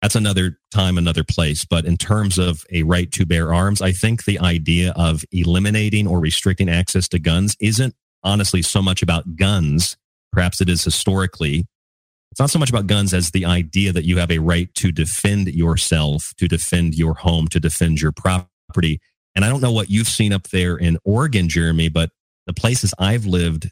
That's 0.04 0.16
another 0.16 0.58
time, 0.70 0.98
another 0.98 1.24
place. 1.24 1.64
But 1.64 1.86
in 1.86 1.96
terms 1.96 2.36
of 2.36 2.66
a 2.70 2.82
right 2.82 3.10
to 3.12 3.24
bear 3.24 3.54
arms, 3.54 3.80
I 3.80 3.92
think 3.92 4.24
the 4.24 4.38
idea 4.38 4.92
of 4.96 5.24
eliminating 5.32 6.06
or 6.06 6.20
restricting 6.20 6.68
access 6.68 7.08
to 7.08 7.18
guns 7.18 7.56
isn't 7.58 7.94
honestly 8.22 8.60
so 8.60 8.82
much 8.82 9.02
about 9.02 9.36
guns. 9.36 9.96
Perhaps 10.30 10.60
it 10.60 10.68
is 10.68 10.84
historically. 10.84 11.64
It's 12.30 12.38
not 12.38 12.50
so 12.50 12.58
much 12.58 12.68
about 12.68 12.86
guns 12.86 13.14
as 13.14 13.30
the 13.30 13.46
idea 13.46 13.92
that 13.92 14.04
you 14.04 14.18
have 14.18 14.30
a 14.30 14.40
right 14.40 14.68
to 14.74 14.92
defend 14.92 15.48
yourself, 15.48 16.34
to 16.36 16.48
defend 16.48 16.94
your 16.94 17.14
home, 17.14 17.48
to 17.48 17.58
defend 17.58 18.02
your 18.02 18.12
property 18.12 19.00
and 19.34 19.44
I 19.44 19.48
don't 19.48 19.60
know 19.60 19.72
what 19.72 19.90
you've 19.90 20.06
seen 20.06 20.32
up 20.32 20.48
there 20.48 20.76
in 20.76 20.98
Oregon, 21.04 21.48
Jeremy, 21.48 21.88
but 21.88 22.10
the 22.46 22.52
places 22.52 22.94
I've 22.98 23.26
lived, 23.26 23.70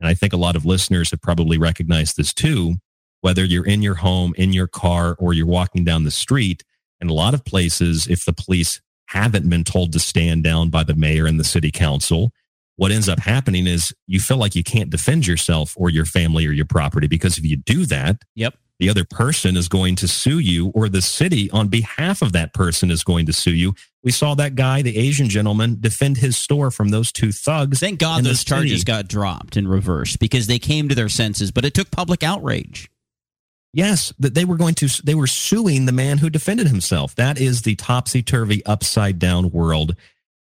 and 0.00 0.08
I 0.08 0.14
think 0.14 0.32
a 0.32 0.38
lot 0.38 0.56
of 0.56 0.64
listeners 0.64 1.10
have 1.10 1.20
probably 1.20 1.58
recognized 1.58 2.16
this 2.16 2.32
too, 2.32 2.76
whether 3.24 3.42
you're 3.42 3.64
in 3.64 3.80
your 3.80 3.94
home, 3.94 4.34
in 4.36 4.52
your 4.52 4.66
car, 4.66 5.16
or 5.18 5.32
you're 5.32 5.46
walking 5.46 5.82
down 5.82 6.04
the 6.04 6.10
street. 6.10 6.62
And 7.00 7.08
a 7.08 7.14
lot 7.14 7.32
of 7.32 7.42
places, 7.42 8.06
if 8.06 8.26
the 8.26 8.34
police 8.34 8.82
haven't 9.06 9.48
been 9.48 9.64
told 9.64 9.92
to 9.94 9.98
stand 9.98 10.44
down 10.44 10.68
by 10.68 10.84
the 10.84 10.94
mayor 10.94 11.24
and 11.24 11.40
the 11.40 11.44
city 11.44 11.70
council, 11.70 12.32
what 12.76 12.92
ends 12.92 13.08
up 13.08 13.20
happening 13.20 13.66
is 13.66 13.94
you 14.06 14.20
feel 14.20 14.36
like 14.36 14.54
you 14.54 14.62
can't 14.62 14.90
defend 14.90 15.26
yourself 15.26 15.72
or 15.76 15.88
your 15.88 16.04
family 16.04 16.46
or 16.46 16.52
your 16.52 16.66
property 16.66 17.06
because 17.06 17.38
if 17.38 17.46
you 17.46 17.56
do 17.56 17.86
that, 17.86 18.18
yep 18.34 18.54
the 18.80 18.90
other 18.90 19.04
person 19.04 19.56
is 19.56 19.68
going 19.68 19.96
to 19.96 20.08
sue 20.08 20.38
you 20.38 20.68
or 20.74 20.88
the 20.88 21.00
city 21.00 21.50
on 21.52 21.68
behalf 21.68 22.22
of 22.22 22.32
that 22.32 22.52
person 22.52 22.90
is 22.90 23.04
going 23.04 23.26
to 23.26 23.32
sue 23.32 23.54
you. 23.54 23.74
We 24.02 24.10
saw 24.10 24.34
that 24.34 24.56
guy, 24.56 24.82
the 24.82 24.96
Asian 24.98 25.28
gentleman, 25.28 25.78
defend 25.80 26.18
his 26.18 26.36
store 26.36 26.70
from 26.70 26.88
those 26.88 27.12
two 27.12 27.32
thugs. 27.32 27.78
Thank 27.78 28.00
God 28.00 28.24
those 28.24 28.44
charges 28.44 28.84
got 28.84 29.08
dropped 29.08 29.56
in 29.56 29.68
reverse 29.68 30.16
because 30.16 30.48
they 30.48 30.58
came 30.58 30.88
to 30.88 30.94
their 30.94 31.08
senses, 31.08 31.52
but 31.52 31.64
it 31.64 31.72
took 31.72 31.90
public 31.90 32.22
outrage. 32.22 32.90
Yes, 33.74 34.12
that 34.20 34.34
they 34.34 34.44
were 34.44 34.56
going 34.56 34.74
to 34.76 34.88
they 35.02 35.16
were 35.16 35.26
suing 35.26 35.86
the 35.86 35.92
man 35.92 36.18
who 36.18 36.30
defended 36.30 36.68
himself. 36.68 37.14
That 37.16 37.40
is 37.40 37.62
the 37.62 37.74
topsy-turvy 37.74 38.64
upside 38.64 39.18
down 39.18 39.50
world 39.50 39.96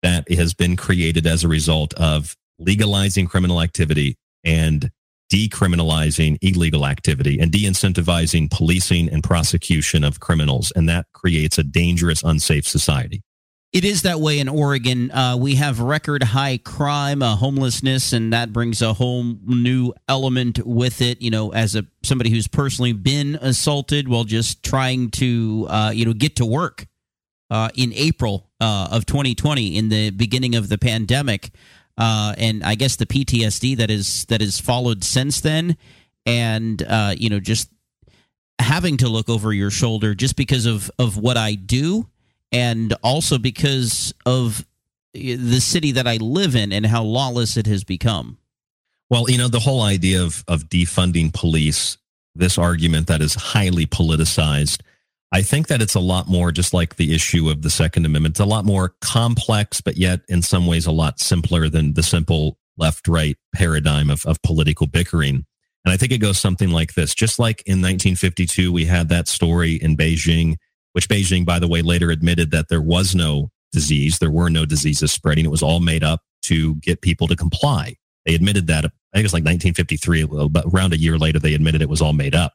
that 0.03 0.31
has 0.31 0.53
been 0.53 0.77
created 0.77 1.27
as 1.27 1.43
a 1.43 1.49
result 1.49 1.95
of 1.95 2.37
legalizing 2.59 3.27
criminal 3.27 3.63
activity 3.63 4.17
and 4.45 4.91
decriminalizing 5.33 6.37
illegal 6.43 6.87
activity 6.87 7.41
and 7.41 7.51
de 7.51 7.65
incentivizing 7.65 8.51
policing 8.51 9.09
and 9.09 9.25
prosecution 9.25 10.05
of 10.05 10.21
criminals. 10.21 10.71
And 10.77 10.87
that 10.91 11.07
creates 11.15 11.57
a 11.57 11.65
dangerous, 11.65 12.23
unsafe 12.23 12.67
society. 12.67 13.23
It 13.77 13.85
is 13.85 14.01
that 14.03 14.21
way 14.21 14.39
in 14.39 14.49
Oregon. 14.49 15.11
Uh, 15.11 15.37
we 15.37 15.57
have 15.57 15.81
record 15.81 16.23
high 16.23 16.57
crime, 16.57 17.21
uh, 17.21 17.37
homelessness, 17.37 18.15
and 18.15 18.33
that 18.33 18.51
brings 18.51 18.81
a 18.81 18.95
whole 18.95 19.23
new 19.23 19.93
element 20.09 20.65
with 20.65 21.03
it. 21.03 21.21
You 21.21 21.31
know, 21.31 21.53
as 21.53 21.77
a 21.77 21.85
somebody 22.03 22.31
who's 22.31 22.49
personally 22.49 22.95
been 22.95 23.35
assaulted 23.35 24.09
while 24.09 24.25
just 24.25 24.63
trying 24.63 25.11
to, 25.11 25.67
uh, 25.69 25.93
you 25.95 26.07
know, 26.07 26.15
get 26.15 26.37
to 26.37 26.47
work 26.47 26.87
uh, 27.51 27.69
in 27.75 27.93
April 27.93 28.49
uh, 28.63 28.89
of 28.91 29.05
2020, 29.05 29.77
in 29.77 29.91
the 29.91 30.09
beginning 30.09 30.55
of 30.55 30.71
the 30.71 30.79
pandemic, 30.79 31.51
uh, 31.99 32.35
and 32.39 32.65
I 32.65 32.77
guess 32.77 32.97
the 32.97 33.05
PTSD 33.05 33.77
that 33.77 33.91
is 33.91 34.25
that 34.31 34.41
has 34.41 34.59
followed 34.59 35.05
since 35.05 35.43
then, 35.43 35.77
and 36.25 36.81
you 37.19 37.29
know, 37.29 37.41
just 37.41 37.69
having 38.59 38.97
to 38.97 39.09
look 39.11 39.29
over 39.29 39.53
your 39.53 39.71
shoulder 39.71 40.15
just 40.15 40.35
because 40.35 40.65
of 40.65 40.91
of 40.99 41.19
what 41.19 41.37
I 41.37 41.57
do 41.57 42.09
and 42.57 42.95
also 43.03 43.37
because 43.37 44.15
of 44.25 44.67
the 45.13 45.61
city 45.61 45.93
that 45.93 46.07
I 46.07 46.17
live 46.17 46.57
in 46.57 46.73
and 46.73 46.87
how 46.87 47.03
lawless 47.03 47.59
it 47.59 47.67
has 47.67 47.85
become. 47.85 48.39
Well, 49.11 49.29
you 49.29 49.37
know, 49.37 49.49
the 49.49 49.61
whole 49.61 49.83
idea 49.83 50.23
of, 50.23 50.43
of 50.49 50.65
defunding 50.65 51.35
police, 51.35 51.99
this 52.35 52.57
argument 52.57 53.09
that 53.09 53.21
is 53.21 53.35
highly 53.35 53.85
politicized, 53.85 54.81
I 55.33 55.43
think 55.43 55.69
that 55.69 55.83
it's 55.83 55.95
a 55.95 56.01
lot 56.01 56.29
more 56.29 56.51
just 56.51 56.73
like 56.73 56.97
the 56.97 57.15
issue 57.15 57.51
of 57.51 57.61
the 57.61 57.69
Second 57.69 58.07
Amendment. 58.07 58.33
It's 58.33 58.41
a 58.41 58.47
lot 58.47 58.65
more 58.65 58.95
complex, 59.03 59.83
but 59.83 59.99
yet 59.99 60.21
in 60.29 60.41
some 60.41 60.67
ways 60.67 60.87
a 60.87 60.93
lot 60.93 61.21
simpler 61.21 61.69
than 61.69 61.93
the 61.93 62.03
simple 62.03 62.59
left 62.79 63.07
right 63.07 63.37
paradigm 63.55 64.09
of, 64.09 64.25
of 64.25 64.41
political 64.43 64.87
bickering. 64.87 65.45
And 65.85 65.93
I 65.93 65.99
think 65.99 66.11
it 66.11 66.19
goes 66.19 66.39
something 66.39 66.71
like 66.71 66.95
this. 66.95 67.15
Just 67.15 67.39
like 67.39 67.61
in 67.67 67.83
1952, 67.83 68.73
we 68.73 68.87
had 68.87 69.11
that 69.11 69.29
story 69.29 69.75
in 69.75 69.95
Beijing 69.95 70.57
which 70.97 71.11
Beijing, 71.11 71.45
by 71.45 71.59
the 71.59 71.69
way, 71.69 71.83
later 71.83 72.11
admitted 72.11 72.53
that 72.53 72.71
there 72.71 72.81
was 72.81 73.15
no 73.15 73.51
disease. 73.71 74.19
There 74.19 74.31
were 74.31 74.49
no 74.49 74.65
diseases 74.65 75.13
spreading. 75.13 75.45
It 75.45 75.51
was 75.51 75.63
all 75.63 75.79
made 75.79 76.03
up 76.03 76.23
to 76.45 76.77
get 76.77 77.03
people 77.03 77.29
to 77.29 77.37
comply. 77.37 77.97
They 78.25 78.35
admitted 78.35 78.67
that, 78.69 78.87
I 78.87 78.89
think 78.89 78.93
it 79.17 79.23
was 79.25 79.35
like 79.35 79.45
1953, 79.45 80.49
but 80.49 80.65
around 80.73 80.95
a 80.95 80.99
year 80.99 81.19
later, 81.19 81.39
they 81.39 81.53
admitted 81.53 81.83
it 81.83 81.91
was 81.91 82.01
all 82.01 82.15
made 82.15 82.35
up. 82.35 82.55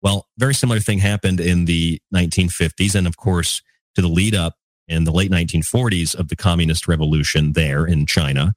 Well, 0.00 0.28
very 0.38 0.54
similar 0.54 0.80
thing 0.80 1.00
happened 1.00 1.40
in 1.40 1.66
the 1.66 2.00
1950s. 2.14 2.94
And 2.94 3.06
of 3.06 3.18
course, 3.18 3.60
to 3.96 4.00
the 4.00 4.08
lead 4.08 4.34
up 4.34 4.54
in 4.88 5.04
the 5.04 5.12
late 5.12 5.30
1940s 5.30 6.14
of 6.14 6.28
the 6.28 6.36
communist 6.36 6.88
revolution 6.88 7.52
there 7.52 7.84
in 7.84 8.06
China, 8.06 8.54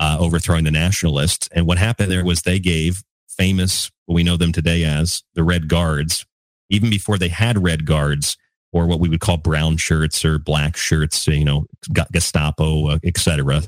uh, 0.00 0.16
overthrowing 0.18 0.64
the 0.64 0.72
nationalists. 0.72 1.48
And 1.52 1.68
what 1.68 1.78
happened 1.78 2.10
there 2.10 2.24
was 2.24 2.42
they 2.42 2.58
gave 2.58 3.04
famous, 3.28 3.92
what 4.06 4.16
we 4.16 4.24
know 4.24 4.36
them 4.36 4.50
today 4.50 4.82
as 4.82 5.22
the 5.34 5.44
Red 5.44 5.68
Guards, 5.68 6.26
even 6.70 6.90
before 6.90 7.18
they 7.18 7.28
had 7.28 7.62
Red 7.62 7.86
Guards, 7.86 8.36
or 8.74 8.86
what 8.86 8.98
we 8.98 9.08
would 9.08 9.20
call 9.20 9.36
brown 9.36 9.76
shirts 9.76 10.24
or 10.24 10.38
black 10.38 10.76
shirts, 10.76 11.28
you 11.28 11.44
know, 11.44 11.66
Gestapo, 12.12 12.88
uh, 12.88 12.98
etc. 13.04 13.62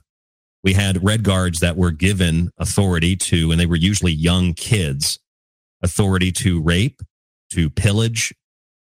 We 0.64 0.72
had 0.72 1.02
red 1.04 1.22
guards 1.22 1.60
that 1.60 1.76
were 1.76 1.92
given 1.92 2.50
authority 2.58 3.14
to, 3.16 3.52
and 3.52 3.60
they 3.60 3.66
were 3.66 3.76
usually 3.76 4.12
young 4.12 4.52
kids, 4.52 5.20
authority 5.80 6.32
to 6.32 6.60
rape, 6.60 7.00
to 7.52 7.70
pillage. 7.70 8.34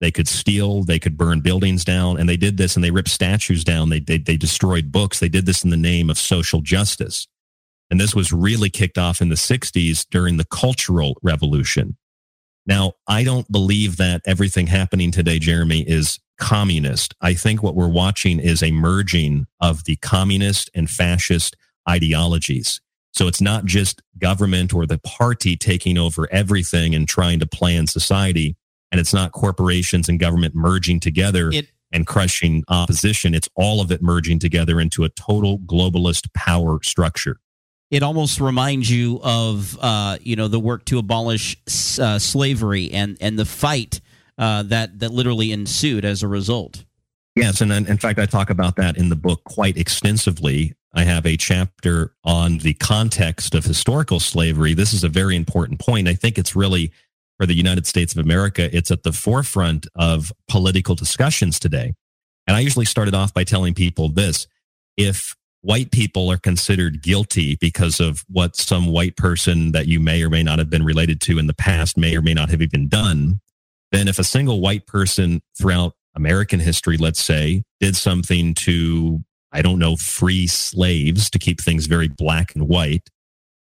They 0.01 0.09
could 0.09 0.27
steal, 0.27 0.83
they 0.83 0.97
could 0.97 1.17
burn 1.17 1.41
buildings 1.41 1.85
down, 1.85 2.19
and 2.19 2.27
they 2.27 2.37
did 2.37 2.57
this 2.57 2.75
and 2.75 2.83
they 2.83 2.91
ripped 2.91 3.09
statues 3.09 3.63
down. 3.63 3.89
They, 3.89 3.99
they, 3.99 4.17
they 4.17 4.37
destroyed 4.37 4.91
books. 4.91 5.19
They 5.19 5.29
did 5.29 5.45
this 5.45 5.63
in 5.63 5.69
the 5.69 5.77
name 5.77 6.09
of 6.09 6.17
social 6.17 6.61
justice. 6.61 7.27
And 7.91 7.99
this 7.99 8.15
was 8.15 8.33
really 8.33 8.71
kicked 8.71 8.97
off 8.97 9.21
in 9.21 9.29
the 9.29 9.35
60s 9.35 10.05
during 10.09 10.37
the 10.37 10.45
Cultural 10.45 11.15
Revolution. 11.21 11.95
Now, 12.67 12.93
I 13.07 13.23
don't 13.23 13.49
believe 13.49 13.95
that 13.97 14.21
everything 14.25 14.67
happening 14.67 15.11
today, 15.11 15.39
Jeremy, 15.39 15.81
is 15.81 16.19
communist. 16.37 17.15
I 17.21 17.33
think 17.33 17.63
what 17.63 17.75
we're 17.75 17.87
watching 17.87 18.39
is 18.39 18.61
a 18.61 18.71
merging 18.71 19.47
of 19.61 19.85
the 19.85 19.95
communist 19.95 20.69
and 20.75 20.89
fascist 20.89 21.55
ideologies. 21.89 22.81
So 23.13 23.27
it's 23.27 23.41
not 23.41 23.65
just 23.65 24.01
government 24.19 24.73
or 24.73 24.85
the 24.85 24.99
party 24.99 25.55
taking 25.55 25.97
over 25.97 26.31
everything 26.31 26.93
and 26.93 27.07
trying 27.07 27.39
to 27.39 27.47
plan 27.47 27.87
society. 27.87 28.55
And 28.91 28.99
it's 28.99 29.13
not 29.13 29.31
corporations 29.31 30.07
and 30.07 30.19
government 30.19 30.53
merging 30.53 30.99
together 30.99 31.49
it, 31.51 31.71
and 31.91 32.05
crushing 32.05 32.63
opposition. 32.67 33.33
It's 33.33 33.49
all 33.55 33.81
of 33.81 33.91
it 33.91 34.03
merging 34.03 34.39
together 34.39 34.79
into 34.79 35.03
a 35.03 35.09
total 35.09 35.57
globalist 35.59 36.31
power 36.33 36.79
structure 36.83 37.39
it 37.89 38.03
almost 38.03 38.41
reminds 38.41 38.89
you 38.89 39.19
of 39.23 39.77
uh, 39.81 40.17
you 40.21 40.35
know 40.35 40.47
the 40.47 40.59
work 40.59 40.85
to 40.85 40.99
abolish 40.99 41.57
uh, 41.99 42.19
slavery 42.19 42.91
and 42.91 43.17
and 43.21 43.39
the 43.39 43.45
fight 43.45 44.01
uh, 44.37 44.63
that 44.63 44.99
that 44.99 45.11
literally 45.11 45.51
ensued 45.51 46.05
as 46.05 46.23
a 46.23 46.27
result. 46.27 46.83
Yes, 47.35 47.61
and 47.61 47.71
in 47.71 47.97
fact, 47.97 48.17
I 48.17 48.25
talk 48.25 48.49
about 48.49 48.77
that 48.77 48.97
in 48.97 49.09
the 49.09 49.15
book 49.15 49.43
quite 49.43 49.77
extensively. 49.77 50.73
I 50.93 51.03
have 51.03 51.25
a 51.25 51.37
chapter 51.37 52.15
on 52.23 52.57
the 52.59 52.73
context 52.73 53.53
of 53.53 53.63
historical 53.63 54.19
slavery. 54.19 54.73
This 54.73 54.91
is 54.91 55.03
a 55.03 55.09
very 55.09 55.35
important 55.35 55.79
point. 55.79 56.07
I 56.07 56.15
think 56.15 56.39
it's 56.39 56.55
really 56.55 56.91
for 57.37 57.45
the 57.45 57.53
United 57.53 57.85
States 57.85 58.15
of 58.15 58.25
America. 58.25 58.75
It's 58.75 58.89
at 58.89 59.03
the 59.03 59.11
forefront 59.11 59.85
of 59.93 60.31
political 60.47 60.95
discussions 60.95 61.59
today. 61.59 61.93
And 62.47 62.57
I 62.57 62.61
usually 62.61 62.85
started 62.85 63.13
off 63.13 63.33
by 63.33 63.43
telling 63.43 63.75
people 63.75 64.09
this: 64.09 64.47
if 64.97 65.36
white 65.61 65.91
people 65.91 66.31
are 66.31 66.37
considered 66.37 67.01
guilty 67.01 67.57
because 67.59 67.99
of 67.99 68.23
what 68.29 68.55
some 68.55 68.87
white 68.87 69.17
person 69.17 69.71
that 69.71 69.87
you 69.87 69.99
may 69.99 70.23
or 70.23 70.29
may 70.29 70.43
not 70.43 70.59
have 70.59 70.69
been 70.69 70.83
related 70.83 71.19
to 71.21 71.39
in 71.39 71.47
the 71.47 71.53
past 71.53 71.97
may 71.97 72.15
or 72.15 72.21
may 72.21 72.33
not 72.33 72.49
have 72.49 72.61
even 72.61 72.87
done, 72.87 73.39
then 73.91 74.07
if 74.07 74.19
a 74.19 74.23
single 74.23 74.61
white 74.61 74.85
person 74.85 75.41
throughout 75.57 75.93
American 76.15 76.59
history, 76.59 76.97
let's 76.97 77.21
say, 77.21 77.63
did 77.79 77.95
something 77.95 78.53
to, 78.53 79.23
I 79.51 79.61
don't 79.61 79.79
know, 79.79 79.95
free 79.95 80.47
slaves 80.47 81.29
to 81.31 81.39
keep 81.39 81.61
things 81.61 81.85
very 81.85 82.07
black 82.07 82.55
and 82.55 82.67
white, 82.67 83.09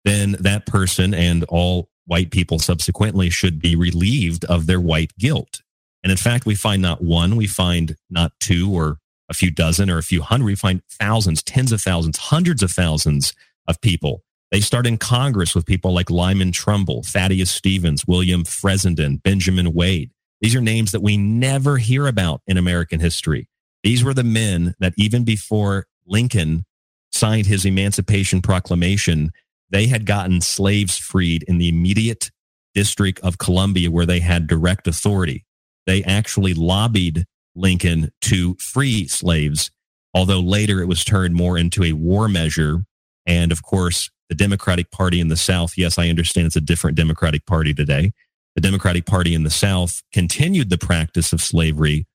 then 0.03 0.33
that 0.39 0.65
person 0.65 1.13
and 1.13 1.43
all 1.45 1.89
white 2.05 2.31
people 2.31 2.59
subsequently 2.59 3.29
should 3.29 3.61
be 3.61 3.75
relieved 3.75 4.43
of 4.45 4.65
their 4.65 4.81
white 4.81 5.15
guilt. 5.17 5.61
And 6.03 6.11
in 6.11 6.17
fact, 6.17 6.45
we 6.45 6.55
find 6.55 6.81
not 6.81 7.03
one, 7.03 7.35
we 7.35 7.47
find 7.47 7.95
not 8.09 8.31
two 8.39 8.71
or 8.73 8.97
a 9.31 9.33
few 9.33 9.49
dozen 9.49 9.89
or 9.89 9.97
a 9.97 10.03
few 10.03 10.21
hundred. 10.21 10.45
We 10.45 10.55
find 10.55 10.83
thousands, 10.89 11.41
tens 11.41 11.71
of 11.71 11.81
thousands, 11.81 12.17
hundreds 12.17 12.61
of 12.61 12.71
thousands 12.71 13.33
of 13.67 13.81
people. 13.81 14.23
They 14.51 14.59
start 14.59 14.85
in 14.85 14.97
Congress 14.97 15.55
with 15.55 15.65
people 15.65 15.93
like 15.93 16.09
Lyman 16.09 16.51
Trumbull, 16.51 17.03
Thaddeus 17.03 17.49
Stevens, 17.49 18.05
William 18.05 18.43
Fessenden, 18.43 19.17
Benjamin 19.17 19.73
Wade. 19.73 20.11
These 20.41 20.55
are 20.55 20.61
names 20.61 20.91
that 20.91 21.01
we 21.01 21.15
never 21.15 21.77
hear 21.77 22.05
about 22.05 22.41
in 22.45 22.57
American 22.57 22.99
history. 22.99 23.47
These 23.83 24.03
were 24.03 24.13
the 24.13 24.25
men 24.25 24.75
that 24.79 24.93
even 24.97 25.23
before 25.23 25.85
Lincoln 26.05 26.65
signed 27.11 27.45
his 27.45 27.65
Emancipation 27.65 28.41
Proclamation, 28.41 29.31
they 29.69 29.87
had 29.87 30.05
gotten 30.05 30.41
slaves 30.41 30.97
freed 30.97 31.43
in 31.43 31.57
the 31.57 31.69
immediate 31.69 32.29
District 32.73 33.19
of 33.21 33.37
Columbia 33.37 33.89
where 33.89 34.05
they 34.05 34.19
had 34.19 34.47
direct 34.47 34.87
authority. 34.87 35.45
They 35.85 36.03
actually 36.03 36.53
lobbied 36.53 37.25
Lincoln 37.55 38.11
to 38.21 38.55
free 38.55 39.07
slaves, 39.07 39.71
although 40.13 40.39
later 40.39 40.81
it 40.81 40.87
was 40.87 41.03
turned 41.03 41.35
more 41.35 41.57
into 41.57 41.83
a 41.83 41.93
war 41.93 42.27
measure. 42.27 42.85
And 43.25 43.51
of 43.51 43.63
course, 43.63 44.09
the 44.29 44.35
Democratic 44.35 44.91
Party 44.91 45.19
in 45.19 45.27
the 45.27 45.37
South, 45.37 45.77
yes, 45.77 45.97
I 45.97 46.09
understand 46.09 46.47
it's 46.47 46.55
a 46.55 46.61
different 46.61 46.97
Democratic 46.97 47.45
Party 47.45 47.73
today. 47.73 48.13
The 48.55 48.61
Democratic 48.61 49.05
Party 49.05 49.33
in 49.33 49.43
the 49.43 49.49
South 49.49 50.01
continued 50.13 50.69
the 50.69 50.77
practice 50.77 51.33
of 51.33 51.41
slavery 51.41 52.05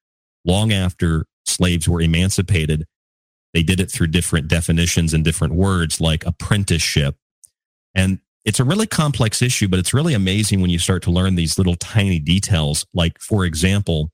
long 0.44 0.72
after 0.72 1.26
slaves 1.44 1.88
were 1.88 2.00
emancipated. 2.00 2.86
They 3.52 3.62
did 3.62 3.80
it 3.80 3.90
through 3.90 4.08
different 4.08 4.48
definitions 4.48 5.14
and 5.14 5.24
different 5.24 5.54
words 5.54 6.00
like 6.00 6.26
apprenticeship. 6.26 7.16
And 7.94 8.20
it's 8.44 8.60
a 8.60 8.64
really 8.64 8.86
complex 8.86 9.42
issue, 9.42 9.66
but 9.66 9.78
it's 9.78 9.94
really 9.94 10.14
amazing 10.14 10.60
when 10.60 10.70
you 10.70 10.78
start 10.78 11.02
to 11.04 11.10
learn 11.10 11.34
these 11.34 11.58
little 11.58 11.74
tiny 11.74 12.18
details. 12.18 12.86
Like, 12.94 13.18
for 13.18 13.44
example, 13.44 14.10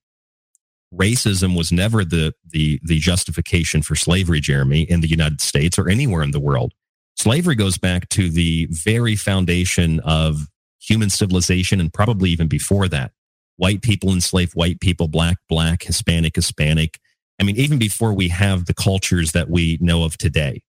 racism 0.93 1.57
was 1.57 1.73
never 1.73 2.05
the 2.05 2.35
the 2.45 2.81
the 2.83 2.99
justification 2.99 3.83
for 3.83 3.97
slavery, 3.97 4.41
Jeremy, 4.41 4.83
in 4.83 5.01
the 5.01 5.09
United 5.09 5.41
States 5.41 5.79
or 5.79 5.89
anywhere 5.89 6.23
in 6.23 6.31
the 6.31 6.41
world. 6.41 6.73
Slavery 7.17 7.55
goes 7.55 7.79
back 7.79 8.09
to 8.11 8.31
the 8.31 8.67
very 8.71 9.17
foundation 9.17 10.01
of 10.01 10.49
human 10.81 11.11
civilization 11.11 11.81
and 11.81 11.93
probably 11.93 12.31
even 12.31 12.49
before 12.49 12.89
that. 12.89 13.13
White 13.57 13.83
people 13.83 14.13
enslaved 14.13 14.55
white 14.55 14.81
people, 14.81 15.09
black, 15.09 15.39
black, 15.49 15.83
Hispanic, 15.83 16.35
Hispanic. 16.35 16.99
I 17.41 17.45
mean, 17.45 17.57
even 17.57 17.79
before 17.79 18.13
we 18.13 18.29
have 18.29 18.67
the 18.67 18.75
cultures 18.75 19.33
that 19.33 19.49
we 19.51 19.79
know 19.81 20.05
of 20.05 20.17
today, 20.17 20.63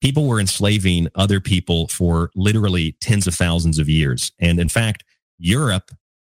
people 0.00 0.26
were 0.26 0.40
enslaving 0.40 1.08
other 1.14 1.40
people 1.40 1.86
for 1.88 2.30
literally 2.34 2.96
tens 3.00 3.26
of 3.26 3.34
thousands 3.34 3.78
of 3.78 3.88
years. 3.88 4.32
And 4.38 4.58
in 4.58 4.68
fact, 4.68 5.04
Europe, 5.38 5.90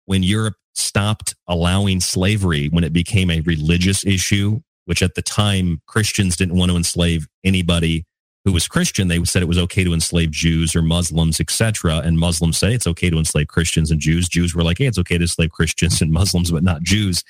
when 0.07 0.23
Europe 0.23 0.55
stopped 0.77 1.35
allowing 1.49 2.01
slavery 2.01 2.69
when 2.69 2.85
it 2.85 2.93
became 2.93 3.31
a 3.31 3.41
religious 3.41 4.05
issue, 4.05 4.61
which 4.85 5.03
at 5.03 5.15
the 5.15 5.23
time 5.23 5.81
Christians 5.87 6.37
didn't 6.37 6.57
want 6.57 6.71
to 6.71 6.77
enslave 6.77 7.27
anybody 7.45 8.05
who 8.45 8.53
was 8.53 8.69
Christian, 8.69 9.09
they 9.09 9.23
said 9.25 9.43
it 9.43 9.49
was 9.49 9.59
okay 9.59 9.83
to 9.83 9.93
enslave 9.93 10.31
Jews 10.31 10.77
or 10.77 10.83
Muslims, 10.83 11.41
etc. 11.41 11.99
And 12.05 12.17
Muslims 12.17 12.59
say 12.59 12.75
it's 12.75 12.87
okay 12.87 13.11
to 13.11 13.19
enslave 13.19 13.49
Christians 13.49 13.91
and 13.91 14.01
Jews. 14.01 14.29
Jews 14.29 14.55
were 14.55 14.63
like, 14.63 14.79
hey, 14.79 14.87
it's 14.87 14.99
okay 14.99 15.19
to 15.19 15.25
enslave 15.25 15.51
Christians 15.51 16.01
and 16.01 16.13
Muslims, 16.13 16.53
but 16.53 16.63
not 16.63 16.83
Jews. 16.83 17.25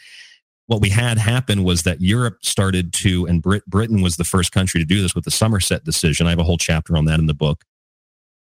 What 0.66 0.82
we 0.82 0.90
had 0.90 1.16
happen 1.16 1.64
was 1.64 1.84
that 1.84 2.02
Europe 2.02 2.38
started 2.42 2.92
to, 2.94 3.24
and 3.26 3.40
Brit- 3.40 3.64
Britain 3.66 4.02
was 4.02 4.16
the 4.16 4.24
first 4.24 4.52
country 4.52 4.80
to 4.80 4.84
do 4.84 5.00
this 5.00 5.14
with 5.14 5.24
the 5.24 5.30
Somerset 5.30 5.84
decision. 5.84 6.26
I 6.26 6.30
have 6.30 6.38
a 6.38 6.44
whole 6.44 6.58
chapter 6.58 6.96
on 6.96 7.06
that 7.06 7.20
in 7.20 7.26
the 7.26 7.34
book. 7.34 7.64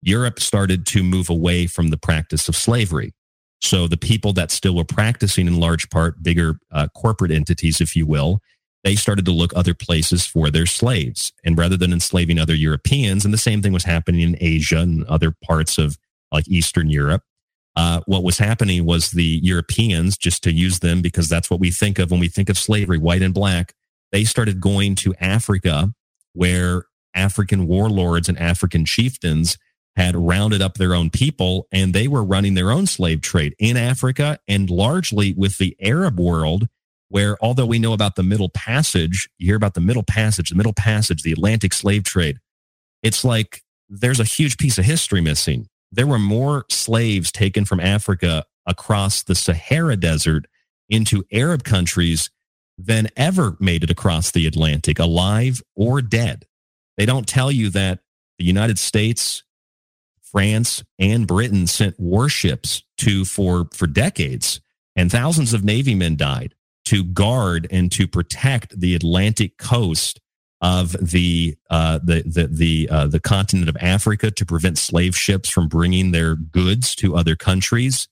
Europe 0.01 0.41
started 0.41 0.87
to 0.87 1.03
move 1.03 1.29
away 1.29 1.67
from 1.67 1.89
the 1.89 1.99
practice 1.99 2.49
of 2.49 2.57
slavery. 2.57 3.13
So 3.63 3.87
the 3.87 3.97
people 3.97 4.33
that 4.35 4.51
still 4.51 4.75
were 4.75 4.85
practicing 4.85 5.47
in 5.47 5.61
large 5.61 5.89
part, 5.89 6.23
bigger 6.23 6.59
uh, 6.73 6.89
corporate 6.95 7.31
entities, 7.31 7.81
if 7.81 7.95
you 7.95 8.07
will, 8.07 8.41
they 8.83 8.97
started 8.97 9.25
to 9.27 9.31
look 9.31 9.53
other 9.55 9.75
places 9.75 10.27
for 10.27 10.51
their 10.51 10.67
slaves. 10.67 11.33
And 11.45 11.57
rather 11.57 11.77
than 11.77 11.93
enslaving 11.93 12.41
other 12.41 12.55
Europeans, 12.55 13.25
and 13.25 13.33
the 13.33 13.39
same 13.39 13.63
thing 13.63 13.73
was 13.73 13.85
happening 13.85 14.21
in 14.21 14.37
Asia 14.41 14.79
and 14.79 15.05
other 15.05 15.35
parts 15.45 15.79
of 15.79 15.97
like 16.33 16.49
Eastern 16.49 16.91
Europe, 16.91 17.23
uh, 17.77 18.01
what 18.07 18.25
was 18.25 18.39
happening 18.39 18.85
was 18.85 19.13
the 19.13 19.41
Europeans, 19.43 20.19
just 20.19 20.43
to 20.43 20.53
use 20.53 20.81
them 20.81 21.01
because 21.01 21.29
that's 21.29 21.49
what 21.49 21.61
we 21.61 21.71
think 21.71 21.99
of 21.99 22.11
when 22.11 22.21
we 22.21 22.29
think 22.29 22.49
of 22.49 22.59
slavery, 22.59 22.99
white 22.99 23.23
and 23.23 23.33
black, 23.33 23.75
they 24.11 24.25
started 24.25 24.61
going 24.61 24.95
to 24.97 25.15
Africa 25.21 25.93
where 26.35 26.87
African 27.15 27.67
warlords 27.67 28.29
and 28.29 28.39
African 28.39 28.85
chieftains 28.85 29.57
had 29.97 30.17
rounded 30.17 30.63
up 30.63 30.75
their 30.75 30.95
own 30.95 31.11
people 31.11 31.67
and 31.71 31.93
they 31.93 32.09
were 32.09 32.25
running 32.25 32.55
their 32.55 32.71
own 32.71 32.87
slave 32.87 33.21
trade 33.21 33.55
in 33.59 33.77
Africa 33.77 34.39
and 34.49 34.71
largely 34.71 35.33
with 35.35 35.59
the 35.59 35.77
Arab 35.81 36.19
world, 36.19 36.69
where 37.09 37.37
although 37.43 37.67
we 37.67 37.79
know 37.79 37.93
about 37.93 38.17
the 38.17 38.23
Middle 38.23 38.49
Passage, 38.49 39.29
you 39.39 39.47
hear 39.47 39.57
about 39.57 39.75
the 39.75 39.81
Middle 39.81 40.03
Passage, 40.03 40.49
the 40.49 40.57
Middle 40.57 40.73
Passage, 40.73 41.23
the 41.23 41.33
Atlantic 41.33 41.75
slave 41.75 42.05
trade. 42.05 42.39
It's 43.03 43.25
like 43.25 43.63
there's 43.89 44.21
a 44.21 44.25
huge 44.25 44.57
piece 44.57 44.79
of 44.79 44.87
history 44.87 45.21
missing. 45.21 45.69
There 45.91 46.07
were 46.07 46.19
more 46.19 46.65
slaves 46.71 47.31
taken 47.31 47.67
from 47.67 47.81
Africa 47.81 48.47
across 48.67 49.23
the 49.23 49.35
Sahara 49.35 49.97
Desert 49.97 50.47
into 50.89 51.25
Arab 51.31 51.65
countries 51.65 52.31
than 52.79 53.09
ever 53.17 53.57
made 53.61 53.85
it 53.85 53.91
across 53.91 54.31
the 54.31 54.47
Atlantic, 54.47 54.99
alive 54.99 55.63
or 55.77 56.01
dead. 56.01 56.47
They 56.97 57.05
don't 57.05 57.29
tell 57.29 57.51
you 57.51 57.69
that 57.71 58.01
the 58.39 58.45
United 58.45 58.79
States 58.79 59.45
France 60.33 60.83
and 60.99 61.27
Britain 61.27 61.67
sent 61.67 62.01
warships 62.01 62.83
to 62.99 63.25
for 63.25 63.69
for 63.73 63.87
decades, 63.87 64.61
and 64.97 65.13
thousands 65.13 65.53
of 65.53 65.63
Navy 65.63 65.95
men 65.95 66.17
died 66.17 66.55
to 66.87 67.05
guard 67.05 67.69
and 67.71 67.93
to 67.93 68.09
protect 68.09 68.79
the 68.79 68.95
Atlantic 68.95 69.59
coast 69.59 70.21
of 70.63 70.93
the 70.93 71.57
uh, 71.71 71.99
the 72.03 72.23
the 72.23 72.49
the 72.49 72.89
uh, 72.91 73.07
the 73.09 73.21
continent 73.21 73.69
of 73.69 73.77
Africa 73.81 74.31
to 74.31 74.47
prevent 74.47 74.79
slave 74.79 75.17
ships 75.17 75.49
from 75.49 75.69
bringing 75.69 76.13
their 76.13 76.35
goods 76.35 76.95
to 76.97 77.17
other 77.17 77.37
countries. 77.37 78.09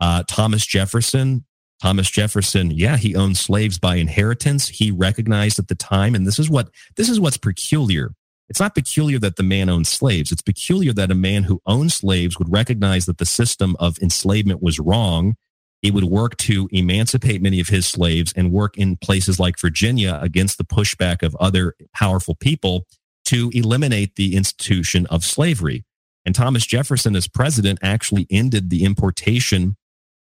Uh, 0.00 0.22
Thomas 0.28 0.64
Jefferson, 0.64 1.44
Thomas 1.82 2.10
Jefferson, 2.10 2.70
yeah, 2.70 2.96
he 2.96 3.16
owned 3.16 3.38
slaves 3.38 3.78
by 3.78 3.96
inheritance. 3.96 4.68
He 4.68 4.90
recognized 4.90 5.58
at 5.58 5.68
the 5.68 5.74
time, 5.74 6.14
and 6.14 6.26
this 6.26 6.38
is 6.38 6.48
what 6.48 6.68
this 6.96 7.08
is 7.08 7.18
what's 7.18 7.38
peculiar 7.38 8.12
it's 8.48 8.60
not 8.60 8.74
peculiar 8.74 9.18
that 9.18 9.36
the 9.36 9.42
man 9.42 9.68
owned 9.68 9.86
slaves. 9.86 10.30
It's 10.30 10.42
peculiar 10.42 10.92
that 10.92 11.10
a 11.10 11.16
man 11.16 11.44
who 11.44 11.60
owned 11.66 11.92
slaves 11.92 12.38
would 12.38 12.50
recognize 12.50 13.06
that 13.06 13.18
the 13.18 13.26
system 13.26 13.76
of 13.80 13.98
enslavement 13.98 14.62
was 14.62 14.78
wrong. 14.78 15.34
He 15.82 15.90
would 15.90 16.04
work 16.04 16.36
to 16.38 16.68
emancipate 16.72 17.42
many 17.42 17.60
of 17.60 17.68
his 17.68 17.86
slaves 17.86 18.32
and 18.36 18.52
work 18.52 18.78
in 18.78 18.96
places 18.96 19.40
like 19.40 19.58
Virginia 19.58 20.18
against 20.22 20.58
the 20.58 20.64
pushback 20.64 21.22
of 21.22 21.36
other 21.36 21.74
powerful 21.94 22.34
people 22.34 22.86
to 23.26 23.50
eliminate 23.52 24.14
the 24.14 24.36
institution 24.36 25.06
of 25.06 25.24
slavery. 25.24 25.84
And 26.24 26.34
Thomas 26.34 26.66
Jefferson, 26.66 27.14
as 27.14 27.28
president, 27.28 27.78
actually 27.82 28.26
ended 28.30 28.70
the 28.70 28.84
importation 28.84 29.76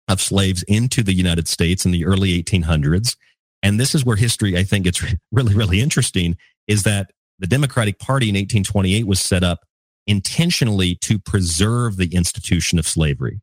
of 0.07 0.21
slaves 0.21 0.63
into 0.63 1.03
the 1.03 1.13
United 1.13 1.47
States 1.47 1.85
in 1.85 1.91
the 1.91 2.05
early 2.05 2.41
1800s. 2.41 3.15
And 3.63 3.79
this 3.79 3.95
is 3.95 4.05
where 4.05 4.15
history, 4.15 4.57
I 4.57 4.63
think 4.63 4.85
it's 4.85 5.03
really, 5.31 5.53
really 5.53 5.81
interesting, 5.81 6.37
is 6.67 6.83
that 6.83 7.11
the 7.39 7.47
Democratic 7.47 7.99
Party 7.99 8.29
in 8.29 8.35
1828 8.35 9.07
was 9.07 9.19
set 9.19 9.43
up 9.43 9.65
intentionally 10.07 10.95
to 11.01 11.19
preserve 11.19 11.97
the 11.97 12.13
institution 12.13 12.79
of 12.79 12.87
slavery. 12.87 13.41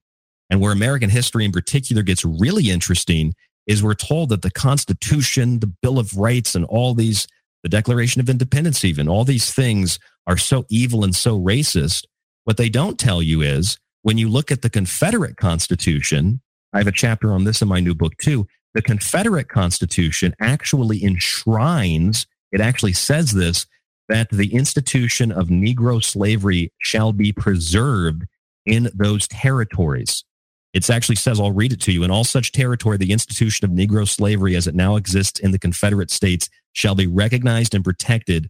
And 0.50 0.60
where 0.60 0.72
American 0.72 1.10
history 1.10 1.44
in 1.44 1.52
particular 1.52 2.02
gets 2.02 2.24
really 2.24 2.70
interesting 2.70 3.34
is 3.66 3.82
we're 3.82 3.94
told 3.94 4.28
that 4.30 4.42
the 4.42 4.50
Constitution, 4.50 5.60
the 5.60 5.72
Bill 5.82 5.98
of 5.98 6.16
Rights, 6.16 6.54
and 6.54 6.64
all 6.64 6.94
these, 6.94 7.26
the 7.62 7.68
Declaration 7.68 8.20
of 8.20 8.28
Independence, 8.28 8.84
even 8.84 9.08
all 9.08 9.24
these 9.24 9.52
things 9.52 9.98
are 10.26 10.36
so 10.36 10.64
evil 10.68 11.04
and 11.04 11.14
so 11.14 11.38
racist. 11.38 12.04
What 12.44 12.56
they 12.56 12.68
don't 12.68 12.98
tell 12.98 13.22
you 13.22 13.40
is 13.40 13.78
when 14.02 14.18
you 14.18 14.28
look 14.28 14.50
at 14.50 14.62
the 14.62 14.70
Confederate 14.70 15.36
Constitution, 15.36 16.40
I 16.72 16.78
have 16.78 16.86
a 16.86 16.92
chapter 16.92 17.32
on 17.32 17.44
this 17.44 17.62
in 17.62 17.68
my 17.68 17.80
new 17.80 17.94
book 17.94 18.16
too. 18.18 18.46
The 18.74 18.82
Confederate 18.82 19.48
Constitution 19.48 20.34
actually 20.40 21.04
enshrines, 21.04 22.26
it 22.50 22.60
actually 22.60 22.94
says 22.94 23.32
this, 23.32 23.66
that 24.08 24.28
the 24.30 24.54
institution 24.54 25.32
of 25.32 25.48
Negro 25.48 26.02
slavery 26.02 26.72
shall 26.78 27.12
be 27.12 27.32
preserved 27.32 28.24
in 28.66 28.90
those 28.94 29.26
territories. 29.28 30.24
It 30.72 30.88
actually 30.88 31.16
says, 31.16 31.38
I'll 31.38 31.52
read 31.52 31.72
it 31.72 31.80
to 31.82 31.92
you. 31.92 32.02
In 32.02 32.10
all 32.10 32.24
such 32.24 32.52
territory, 32.52 32.96
the 32.96 33.12
institution 33.12 33.64
of 33.64 33.70
Negro 33.70 34.08
slavery 34.08 34.56
as 34.56 34.66
it 34.66 34.74
now 34.74 34.96
exists 34.96 35.38
in 35.38 35.50
the 35.50 35.58
Confederate 35.58 36.10
States 36.10 36.48
shall 36.72 36.94
be 36.94 37.06
recognized 37.06 37.74
and 37.74 37.84
protected 37.84 38.48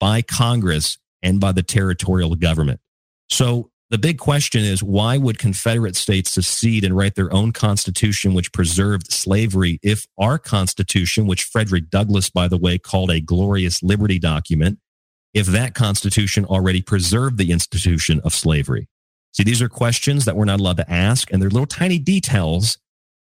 by 0.00 0.22
Congress 0.22 0.98
and 1.22 1.38
by 1.38 1.52
the 1.52 1.62
territorial 1.62 2.34
government. 2.34 2.80
So 3.28 3.70
the 3.90 3.98
big 3.98 4.18
question 4.18 4.64
is 4.64 4.82
why 4.82 5.18
would 5.18 5.38
Confederate 5.38 5.96
states 5.96 6.32
secede 6.32 6.84
and 6.84 6.96
write 6.96 7.16
their 7.16 7.32
own 7.32 7.52
constitution 7.52 8.34
which 8.34 8.52
preserved 8.52 9.12
slavery 9.12 9.78
if 9.82 10.06
our 10.18 10.38
constitution, 10.38 11.26
which 11.26 11.44
Frederick 11.44 11.90
Douglass, 11.90 12.30
by 12.30 12.48
the 12.48 12.56
way, 12.56 12.78
called 12.78 13.10
a 13.10 13.20
glorious 13.20 13.82
liberty 13.82 14.18
document, 14.18 14.78
if 15.34 15.46
that 15.46 15.74
constitution 15.74 16.44
already 16.44 16.82
preserved 16.82 17.38
the 17.38 17.52
institution 17.52 18.20
of 18.24 18.34
slavery? 18.34 18.88
See, 19.32 19.44
these 19.44 19.62
are 19.62 19.68
questions 19.68 20.24
that 20.24 20.36
we're 20.36 20.44
not 20.44 20.60
allowed 20.60 20.78
to 20.78 20.90
ask, 20.90 21.32
and 21.32 21.40
they're 21.40 21.50
little 21.50 21.66
tiny 21.66 21.98
details 21.98 22.78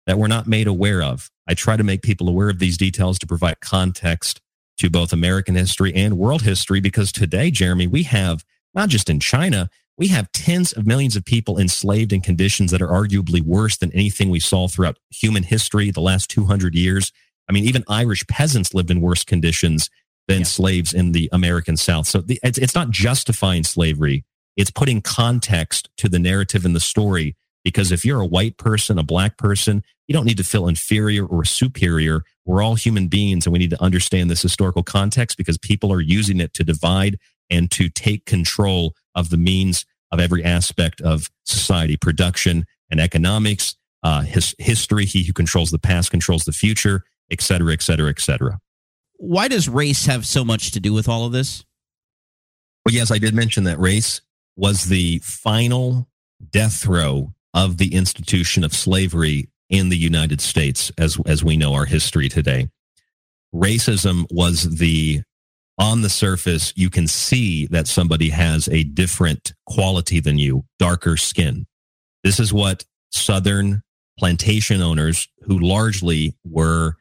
that 0.07 0.17
we're 0.17 0.27
not 0.27 0.47
made 0.47 0.67
aware 0.67 1.03
of. 1.03 1.29
I 1.47 1.53
try 1.53 1.75
to 1.77 1.83
make 1.83 2.01
people 2.01 2.29
aware 2.29 2.49
of 2.49 2.59
these 2.59 2.77
details 2.77 3.19
to 3.19 3.27
provide 3.27 3.59
context 3.59 4.39
to 4.77 4.89
both 4.89 5.11
American 5.11 5.55
history 5.55 5.93
and 5.93 6.17
world 6.17 6.43
history 6.43 6.79
because 6.79 7.11
today, 7.11 7.51
Jeremy, 7.51 7.85
we 7.85 8.03
have 8.03 8.45
not 8.73 8.89
just 8.89 9.09
in 9.09 9.19
China, 9.19 9.69
we 9.97 10.07
have 10.07 10.31
tens 10.31 10.71
of 10.71 10.87
millions 10.87 11.17
of 11.17 11.25
people 11.25 11.59
enslaved 11.59 12.13
in 12.13 12.21
conditions 12.21 12.71
that 12.71 12.81
are 12.81 12.87
arguably 12.87 13.41
worse 13.41 13.75
than 13.75 13.91
anything 13.91 14.29
we 14.29 14.39
saw 14.39 14.69
throughout 14.69 14.97
human 15.09 15.43
history 15.43 15.91
the 15.91 15.99
last 15.99 16.29
200 16.29 16.73
years. 16.73 17.11
I 17.49 17.51
mean, 17.51 17.65
even 17.65 17.83
Irish 17.89 18.25
peasants 18.27 18.73
lived 18.73 18.89
in 18.89 19.01
worse 19.01 19.25
conditions 19.25 19.89
than 20.29 20.39
yeah. 20.39 20.45
slaves 20.45 20.93
in 20.93 21.11
the 21.11 21.27
American 21.31 21.75
South. 21.75 22.07
So 22.07 22.21
the, 22.21 22.39
it's, 22.43 22.59
it's 22.59 22.75
not 22.75 22.91
justifying 22.91 23.63
slavery. 23.63 24.23
It's 24.55 24.69
putting 24.69 25.01
context 25.01 25.89
to 25.97 26.07
the 26.07 26.19
narrative 26.19 26.65
and 26.65 26.75
the 26.75 26.79
story. 26.79 27.35
Because 27.63 27.91
if 27.91 28.05
you're 28.05 28.21
a 28.21 28.25
white 28.25 28.57
person, 28.57 28.99
a 28.99 29.03
black 29.03 29.37
person, 29.37 29.83
you 30.07 30.13
don't 30.13 30.25
need 30.25 30.37
to 30.37 30.43
feel 30.43 30.67
inferior 30.67 31.25
or 31.25 31.43
superior. 31.43 32.21
We're 32.45 32.61
all 32.61 32.75
human 32.75 33.07
beings 33.07 33.45
and 33.45 33.53
we 33.53 33.59
need 33.59 33.71
to 33.71 33.83
understand 33.83 34.29
this 34.29 34.41
historical 34.41 34.83
context 34.83 35.35
because 35.35 35.57
people 35.57 35.91
are 35.91 35.99
using 35.99 36.39
it 36.39 36.53
to 36.53 36.63
divide 36.63 37.17
and 37.49 37.69
to 37.71 37.89
take 37.89 38.25
control 38.25 38.93
of 39.15 39.31
the 39.31 39.37
means 39.37 39.85
of 40.11 40.19
every 40.19 40.43
aspect 40.43 41.01
of 41.01 41.27
society, 41.43 41.97
production 41.97 42.65
and 42.91 42.99
economics, 42.99 43.75
uh, 44.03 44.21
his, 44.21 44.55
history. 44.59 45.05
He 45.05 45.23
who 45.23 45.33
controls 45.33 45.71
the 45.71 45.79
past 45.79 46.11
controls 46.11 46.45
the 46.45 46.53
future, 46.53 47.03
et 47.31 47.41
cetera, 47.41 47.73
et 47.73 47.81
cetera, 47.81 48.09
et 48.09 48.19
cetera 48.19 48.59
why 49.19 49.47
does 49.47 49.69
race 49.69 50.05
have 50.05 50.25
so 50.25 50.43
much 50.43 50.71
to 50.71 50.79
do 50.79 50.93
with 50.93 51.07
all 51.07 51.25
of 51.25 51.31
this? 51.31 51.63
Well, 52.85 52.95
yes, 52.95 53.11
I 53.11 53.17
did 53.19 53.35
mention 53.35 53.65
that 53.65 53.79
race 53.79 54.21
was 54.55 54.85
the 54.85 55.19
final 55.19 56.07
death 56.51 56.81
throe 56.81 57.33
of 57.53 57.77
the 57.77 57.93
institution 57.93 58.63
of 58.63 58.73
slavery 58.73 59.49
in 59.69 59.89
the 59.89 59.97
United 59.97 60.41
States, 60.41 60.91
as 60.97 61.19
as 61.25 61.43
we 61.43 61.57
know 61.57 61.73
our 61.73 61.85
history 61.85 62.29
today. 62.29 62.69
Racism 63.53 64.25
was 64.31 64.77
the 64.77 65.21
on 65.77 66.01
the 66.01 66.09
surface, 66.09 66.73
you 66.75 66.89
can 66.89 67.07
see 67.07 67.65
that 67.67 67.87
somebody 67.87 68.29
has 68.29 68.67
a 68.67 68.83
different 68.83 69.53
quality 69.65 70.19
than 70.19 70.37
you, 70.37 70.65
darker 70.77 71.15
skin. 71.15 71.65
This 72.23 72.39
is 72.39 72.51
what 72.51 72.85
Southern 73.11 73.81
plantation 74.17 74.81
owners, 74.81 75.29
who 75.43 75.57
largely 75.57 76.35
were 76.43 76.95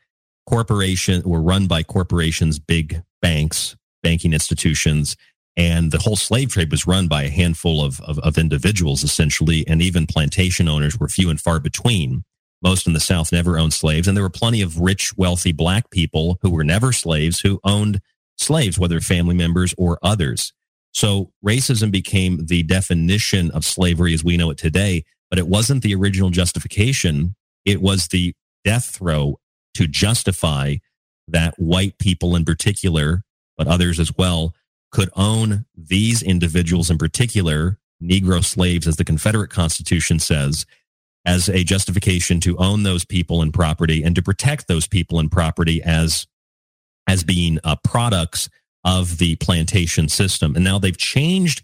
corporation 0.49 1.23
were 1.25 1.43
run 1.43 1.67
by 1.67 1.83
corporations, 1.83 2.59
big 2.59 3.03
banks, 3.23 3.77
banking 4.03 4.33
institutions, 4.33 5.17
and 5.57 5.93
the 5.93 5.99
whole 5.99 6.17
slave 6.17 6.51
trade 6.51 6.71
was 6.71 6.87
run 6.87 7.09
by 7.09 7.25
a 7.25 7.31
handful 7.31 7.85
of, 7.85 8.01
of, 8.03 8.19
of, 8.21 8.39
individuals 8.39 9.05
essentially 9.05 9.67
and 9.69 9.83
even 9.83 10.07
plantation 10.07 10.69
owners 10.69 10.99
were 10.99 11.09
few 11.09 11.31
and 11.31 11.41
far 11.41 11.61
between 11.61 12.25
most 12.63 12.87
in 12.87 12.93
the 12.93 13.01
south 13.01 13.33
never 13.33 13.59
owned 13.59 13.73
slaves 13.73 14.09
and 14.09 14.17
there 14.17 14.25
were 14.25 14.31
plenty 14.31 14.63
of 14.63 14.81
rich 14.81 15.13
wealthy 15.17 15.53
black 15.53 15.91
people 15.91 16.39
who 16.43 16.51
were 16.51 16.65
never 16.65 16.93
slaves 16.93 17.41
who 17.41 17.61
owned 17.65 18.01
slaves 18.37 18.79
whether 18.79 19.01
family 19.01 19.35
members 19.35 19.75
or 19.79 19.99
others 20.03 20.53
So 20.93 21.33
racism 21.47 21.91
became 21.91 22.47
the 22.47 22.63
definition 22.63 23.51
of 23.53 23.65
slavery 23.65 24.15
as 24.15 24.25
we 24.25 24.37
know 24.37 24.51
it 24.51 24.59
today, 24.59 25.05
but 25.31 25.39
it 25.39 25.49
wasn't 25.49 25.83
the 25.83 25.95
original 25.95 26.31
justification. 26.31 27.35
It 27.65 27.81
was 27.83 28.09
the 28.09 28.35
death 28.65 28.87
throe 28.97 29.39
to 29.79 29.87
justify 29.87 30.75
that 31.29 31.55
white 31.57 31.99
people 31.99 32.35
in 32.35 32.45
particular, 32.45 33.23
but 33.57 33.69
others 33.69 34.01
as 34.01 34.13
well, 34.19 34.57
could 34.91 35.09
own 35.15 35.67
these 35.77 36.21
individuals 36.21 36.91
in 36.91 36.99
particular, 36.99 37.79
Negro 38.03 38.45
slaves, 38.45 38.89
as 38.89 38.97
the 38.97 39.05
Confederate 39.05 39.51
Constitution 39.51 40.19
says, 40.19 40.67
as 41.25 41.49
a 41.49 41.63
justification 41.63 42.41
to 42.41 42.57
own 42.59 42.83
those 42.83 43.05
people 43.05 43.41
and 43.41 43.55
property 43.55 44.03
and 44.03 44.17
to 44.17 44.23
protect 44.23 44.67
those 44.67 44.89
people 44.89 45.21
and 45.21 45.31
property 45.31 45.81
as 45.81 46.27
as 47.07 47.23
being 47.23 47.61
uh, 47.63 47.77
products 47.85 48.51
of 48.85 49.19
the 49.19 49.37
plantation 49.37 50.09
system. 50.09 50.57
And 50.57 50.65
now 50.65 50.81
they've 50.81 50.97
changed 50.97 51.63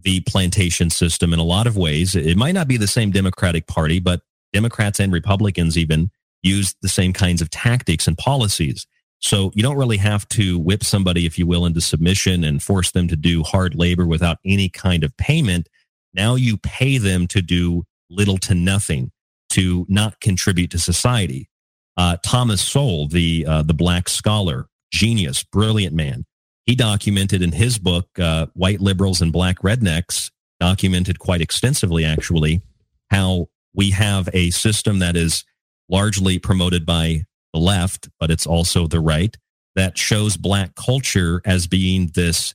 the 0.00 0.20
plantation 0.20 0.90
system 0.90 1.32
in 1.32 1.38
a 1.38 1.44
lot 1.44 1.68
of 1.68 1.76
ways. 1.76 2.16
It 2.16 2.36
might 2.36 2.52
not 2.52 2.66
be 2.66 2.76
the 2.76 2.88
same 2.88 3.12
Democratic 3.12 3.68
Party, 3.68 4.00
but 4.00 4.22
Democrats 4.52 4.98
and 4.98 5.12
Republicans 5.12 5.78
even 5.78 6.10
use 6.42 6.74
the 6.82 6.88
same 6.88 7.12
kinds 7.12 7.40
of 7.40 7.50
tactics 7.50 8.06
and 8.06 8.18
policies. 8.18 8.86
So 9.20 9.52
you 9.54 9.62
don't 9.62 9.76
really 9.76 9.98
have 9.98 10.28
to 10.30 10.58
whip 10.58 10.82
somebody, 10.82 11.26
if 11.26 11.38
you 11.38 11.46
will, 11.46 11.64
into 11.64 11.80
submission 11.80 12.42
and 12.42 12.62
force 12.62 12.90
them 12.90 13.06
to 13.08 13.16
do 13.16 13.42
hard 13.42 13.74
labor 13.74 14.04
without 14.04 14.38
any 14.44 14.68
kind 14.68 15.04
of 15.04 15.16
payment. 15.16 15.68
Now 16.12 16.34
you 16.34 16.56
pay 16.56 16.98
them 16.98 17.28
to 17.28 17.40
do 17.40 17.84
little 18.10 18.38
to 18.38 18.54
nothing, 18.54 19.12
to 19.50 19.86
not 19.88 20.20
contribute 20.20 20.72
to 20.72 20.78
society. 20.78 21.48
Uh, 21.96 22.16
Thomas 22.24 22.60
Sowell, 22.60 23.06
the 23.06 23.46
uh, 23.46 23.62
the 23.62 23.74
black 23.74 24.08
scholar, 24.08 24.66
genius, 24.90 25.44
brilliant 25.44 25.94
man, 25.94 26.24
he 26.66 26.74
documented 26.74 27.42
in 27.42 27.52
his 27.52 27.78
book, 27.78 28.08
uh, 28.18 28.46
White 28.54 28.80
Liberals 28.80 29.20
and 29.20 29.32
Black 29.32 29.58
Rednecks, 29.60 30.30
documented 30.58 31.18
quite 31.18 31.40
extensively, 31.40 32.04
actually, 32.04 32.62
how 33.10 33.48
we 33.74 33.90
have 33.90 34.28
a 34.32 34.50
system 34.50 34.98
that 35.00 35.16
is 35.16 35.44
largely 35.92 36.38
promoted 36.38 36.84
by 36.84 37.22
the 37.52 37.60
left, 37.60 38.08
but 38.18 38.30
it's 38.30 38.46
also 38.46 38.86
the 38.86 39.00
right 39.00 39.36
that 39.76 39.96
shows 39.96 40.36
black 40.36 40.74
culture 40.74 41.40
as 41.44 41.66
being 41.66 42.10
this 42.14 42.54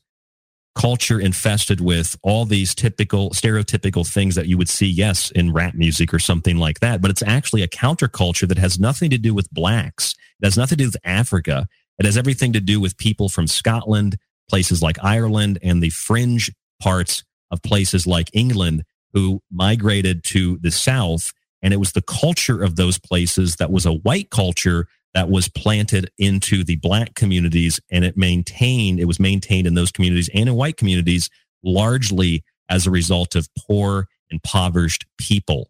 culture 0.75 1.19
infested 1.19 1.81
with 1.81 2.15
all 2.21 2.45
these 2.45 2.75
typical 2.75 3.31
stereotypical 3.31 4.07
things 4.07 4.35
that 4.35 4.47
you 4.47 4.57
would 4.57 4.69
see 4.69 4.85
yes 4.85 5.31
in 5.31 5.51
rap 5.53 5.73
music 5.73 6.13
or 6.13 6.19
something 6.19 6.57
like 6.57 6.79
that. 6.81 7.01
But 7.01 7.09
it's 7.09 7.23
actually 7.23 7.63
a 7.63 7.67
counterculture 7.67 8.47
that 8.47 8.59
has 8.59 8.79
nothing 8.79 9.09
to 9.09 9.17
do 9.17 9.33
with 9.33 9.49
blacks. 9.51 10.15
It 10.39 10.45
has 10.45 10.57
nothing 10.57 10.77
to 10.77 10.83
do 10.83 10.87
with 10.89 10.97
africa. 11.03 11.67
It 11.97 12.05
has 12.05 12.17
everything 12.17 12.53
to 12.53 12.59
do 12.59 12.79
with 12.79 12.97
people 12.97 13.29
from 13.29 13.47
scotland 13.47 14.17
places 14.49 14.81
like 14.81 14.97
ireland 15.03 15.59
and 15.61 15.81
the 15.81 15.89
fringe 15.89 16.51
parts 16.81 17.23
of 17.51 17.61
places 17.63 18.07
like 18.07 18.29
england 18.33 18.83
who 19.13 19.41
migrated 19.51 20.23
to 20.23 20.57
the 20.61 20.71
south 20.71 21.33
and 21.67 21.73
it 21.73 21.81
was 21.81 21.91
the 21.91 22.01
culture 22.01 22.63
of 22.63 22.77
those 22.77 22.97
places 22.97 23.57
that 23.57 23.69
was 23.69 23.85
a 23.85 23.91
white 23.91 24.29
culture 24.29 24.87
that 25.13 25.29
was 25.29 25.49
planted 25.49 26.09
into 26.17 26.63
the 26.63 26.77
black 26.77 27.13
communities 27.13 27.77
and 27.91 28.05
it 28.05 28.15
maintained, 28.15 29.01
it 29.01 29.05
was 29.05 29.19
maintained 29.19 29.67
in 29.67 29.73
those 29.73 29.91
communities 29.91 30.29
and 30.33 30.47
in 30.47 30.55
white 30.55 30.77
communities 30.77 31.29
largely 31.61 32.41
as 32.69 32.87
a 32.87 32.89
result 32.89 33.35
of 33.35 33.49
poor, 33.59 34.07
impoverished 34.29 35.05
people. 35.17 35.69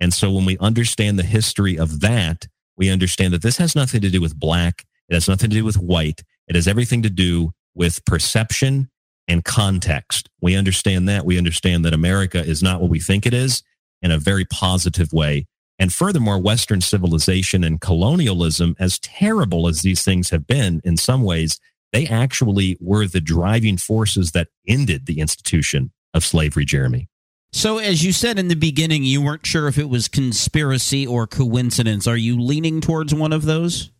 And 0.00 0.14
so 0.14 0.32
when 0.32 0.46
we 0.46 0.56
understand 0.56 1.18
the 1.18 1.22
history 1.22 1.78
of 1.78 2.00
that, 2.00 2.46
we 2.78 2.88
understand 2.88 3.34
that 3.34 3.42
this 3.42 3.58
has 3.58 3.76
nothing 3.76 4.00
to 4.00 4.08
do 4.08 4.22
with 4.22 4.40
black. 4.40 4.86
It 5.10 5.12
has 5.16 5.28
nothing 5.28 5.50
to 5.50 5.56
do 5.56 5.66
with 5.66 5.76
white. 5.76 6.22
It 6.48 6.54
has 6.54 6.66
everything 6.66 7.02
to 7.02 7.10
do 7.10 7.52
with 7.74 8.02
perception 8.06 8.88
and 9.28 9.44
context. 9.44 10.30
We 10.40 10.56
understand 10.56 11.10
that. 11.10 11.26
We 11.26 11.36
understand 11.36 11.84
that 11.84 11.92
America 11.92 12.42
is 12.42 12.62
not 12.62 12.80
what 12.80 12.88
we 12.88 13.00
think 13.00 13.26
it 13.26 13.34
is 13.34 13.62
in 14.06 14.12
a 14.12 14.18
very 14.18 14.44
positive 14.44 15.12
way. 15.12 15.46
And 15.78 15.92
furthermore, 15.92 16.38
Western 16.38 16.80
civilization 16.80 17.62
and 17.62 17.80
colonialism, 17.80 18.74
as 18.78 18.98
terrible 19.00 19.68
as 19.68 19.82
these 19.82 20.02
things 20.02 20.30
have 20.30 20.46
been 20.46 20.80
in 20.84 20.96
some 20.96 21.22
ways, 21.22 21.60
they 21.92 22.06
actually 22.06 22.78
were 22.80 23.06
the 23.06 23.20
driving 23.20 23.76
forces 23.76 24.30
that 24.30 24.48
ended 24.66 25.06
the 25.06 25.20
institution 25.20 25.92
of 26.14 26.24
slavery, 26.24 26.64
Jeremy. 26.64 27.08
So, 27.52 27.78
as 27.78 28.04
you 28.04 28.12
said 28.12 28.38
in 28.38 28.48
the 28.48 28.54
beginning, 28.54 29.04
you 29.04 29.22
weren't 29.22 29.46
sure 29.46 29.68
if 29.68 29.78
it 29.78 29.88
was 29.88 30.08
conspiracy 30.08 31.06
or 31.06 31.26
coincidence. 31.26 32.06
Are 32.06 32.16
you 32.16 32.40
leaning 32.40 32.80
towards 32.80 33.14
one 33.14 33.32
of 33.32 33.44
those? 33.44 33.90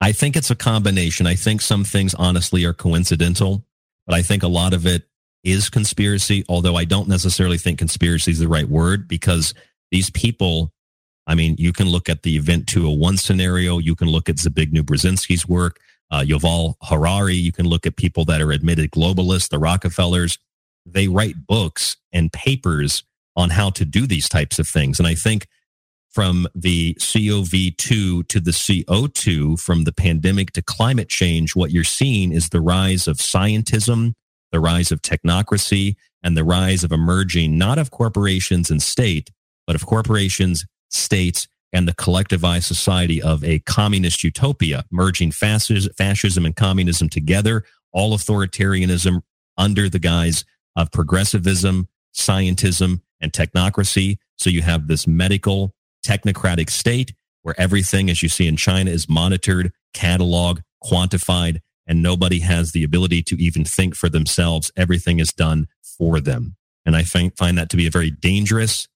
I 0.00 0.12
think 0.12 0.36
it's 0.36 0.50
a 0.50 0.56
combination. 0.56 1.26
I 1.26 1.34
think 1.34 1.60
some 1.60 1.84
things 1.84 2.14
honestly 2.14 2.64
are 2.64 2.72
coincidental, 2.72 3.64
but 4.06 4.14
I 4.14 4.22
think 4.22 4.42
a 4.42 4.48
lot 4.48 4.74
of 4.74 4.86
it 4.86 5.04
is 5.44 5.70
conspiracy, 5.70 6.44
although 6.48 6.76
I 6.76 6.84
don't 6.84 7.08
necessarily 7.08 7.58
think 7.58 7.78
conspiracy 7.78 8.30
is 8.32 8.38
the 8.38 8.48
right 8.48 8.68
word 8.68 9.08
because 9.08 9.54
these 9.90 10.10
people, 10.10 10.72
I 11.26 11.34
mean, 11.34 11.56
you 11.58 11.72
can 11.72 11.88
look 11.88 12.08
at 12.08 12.22
the 12.22 12.36
Event 12.36 12.66
201 12.66 13.16
scenario, 13.16 13.78
you 13.78 13.94
can 13.94 14.08
look 14.08 14.28
at 14.28 14.36
Zbigniew 14.36 14.82
Brzezinski's 14.82 15.48
work, 15.48 15.80
uh, 16.10 16.20
Yuval 16.20 16.74
Harari, 16.82 17.36
you 17.36 17.52
can 17.52 17.66
look 17.66 17.86
at 17.86 17.96
people 17.96 18.24
that 18.26 18.40
are 18.40 18.52
admitted 18.52 18.90
globalists, 18.90 19.48
the 19.48 19.58
Rockefellers. 19.58 20.38
They 20.84 21.08
write 21.08 21.46
books 21.46 21.96
and 22.12 22.32
papers 22.32 23.04
on 23.36 23.50
how 23.50 23.70
to 23.70 23.84
do 23.84 24.06
these 24.06 24.28
types 24.28 24.58
of 24.58 24.68
things. 24.68 24.98
And 24.98 25.06
I 25.06 25.14
think 25.14 25.46
from 26.10 26.48
the 26.54 26.94
COV2 26.94 28.26
to 28.26 28.40
the 28.40 28.50
CO2, 28.50 29.60
from 29.60 29.84
the 29.84 29.92
pandemic 29.92 30.52
to 30.52 30.62
climate 30.62 31.08
change, 31.08 31.54
what 31.54 31.70
you're 31.70 31.84
seeing 31.84 32.32
is 32.32 32.48
the 32.48 32.60
rise 32.60 33.06
of 33.06 33.18
scientism, 33.18 34.14
the 34.52 34.60
rise 34.60 34.90
of 34.92 35.02
technocracy, 35.02 35.96
and 36.22 36.36
the 36.36 36.44
rise 36.44 36.84
of 36.84 36.92
emerging 36.92 37.56
not 37.56 37.78
of 37.78 37.90
corporations 37.90 38.70
and 38.70 38.82
state, 38.82 39.30
but 39.66 39.76
of 39.76 39.86
corporations, 39.86 40.66
states, 40.90 41.48
and 41.72 41.86
the 41.86 41.94
collectivized 41.94 42.64
society 42.64 43.22
of 43.22 43.44
a 43.44 43.60
communist 43.60 44.24
utopia, 44.24 44.84
merging 44.90 45.30
fascism 45.30 46.44
and 46.44 46.56
communism 46.56 47.08
together, 47.08 47.64
all 47.92 48.16
authoritarianism 48.16 49.22
under 49.56 49.88
the 49.88 49.98
guise 49.98 50.44
of 50.76 50.90
progressivism, 50.90 51.88
scientism, 52.14 53.00
and 53.20 53.32
technocracy. 53.32 54.18
So 54.36 54.50
you 54.50 54.62
have 54.62 54.88
this 54.88 55.06
medical, 55.06 55.74
technocratic 56.04 56.70
state 56.70 57.14
where 57.42 57.58
everything, 57.58 58.10
as 58.10 58.22
you 58.22 58.28
see 58.28 58.46
in 58.46 58.56
China, 58.56 58.90
is 58.90 59.08
monitored, 59.08 59.72
cataloged, 59.94 60.62
quantified, 60.84 61.60
and 61.90 62.04
nobody 62.04 62.38
has 62.38 62.70
the 62.70 62.84
ability 62.84 63.20
to 63.20 63.42
even 63.42 63.64
think 63.64 63.96
for 63.96 64.08
themselves. 64.08 64.70
Everything 64.76 65.18
is 65.18 65.32
done 65.32 65.66
for 65.82 66.20
them. 66.20 66.54
And 66.86 66.94
I 66.94 67.02
find, 67.02 67.36
find 67.36 67.58
that 67.58 67.68
to 67.70 67.76
be 67.76 67.88
a 67.88 67.90
very 67.90 68.12
dangerous, 68.12 68.86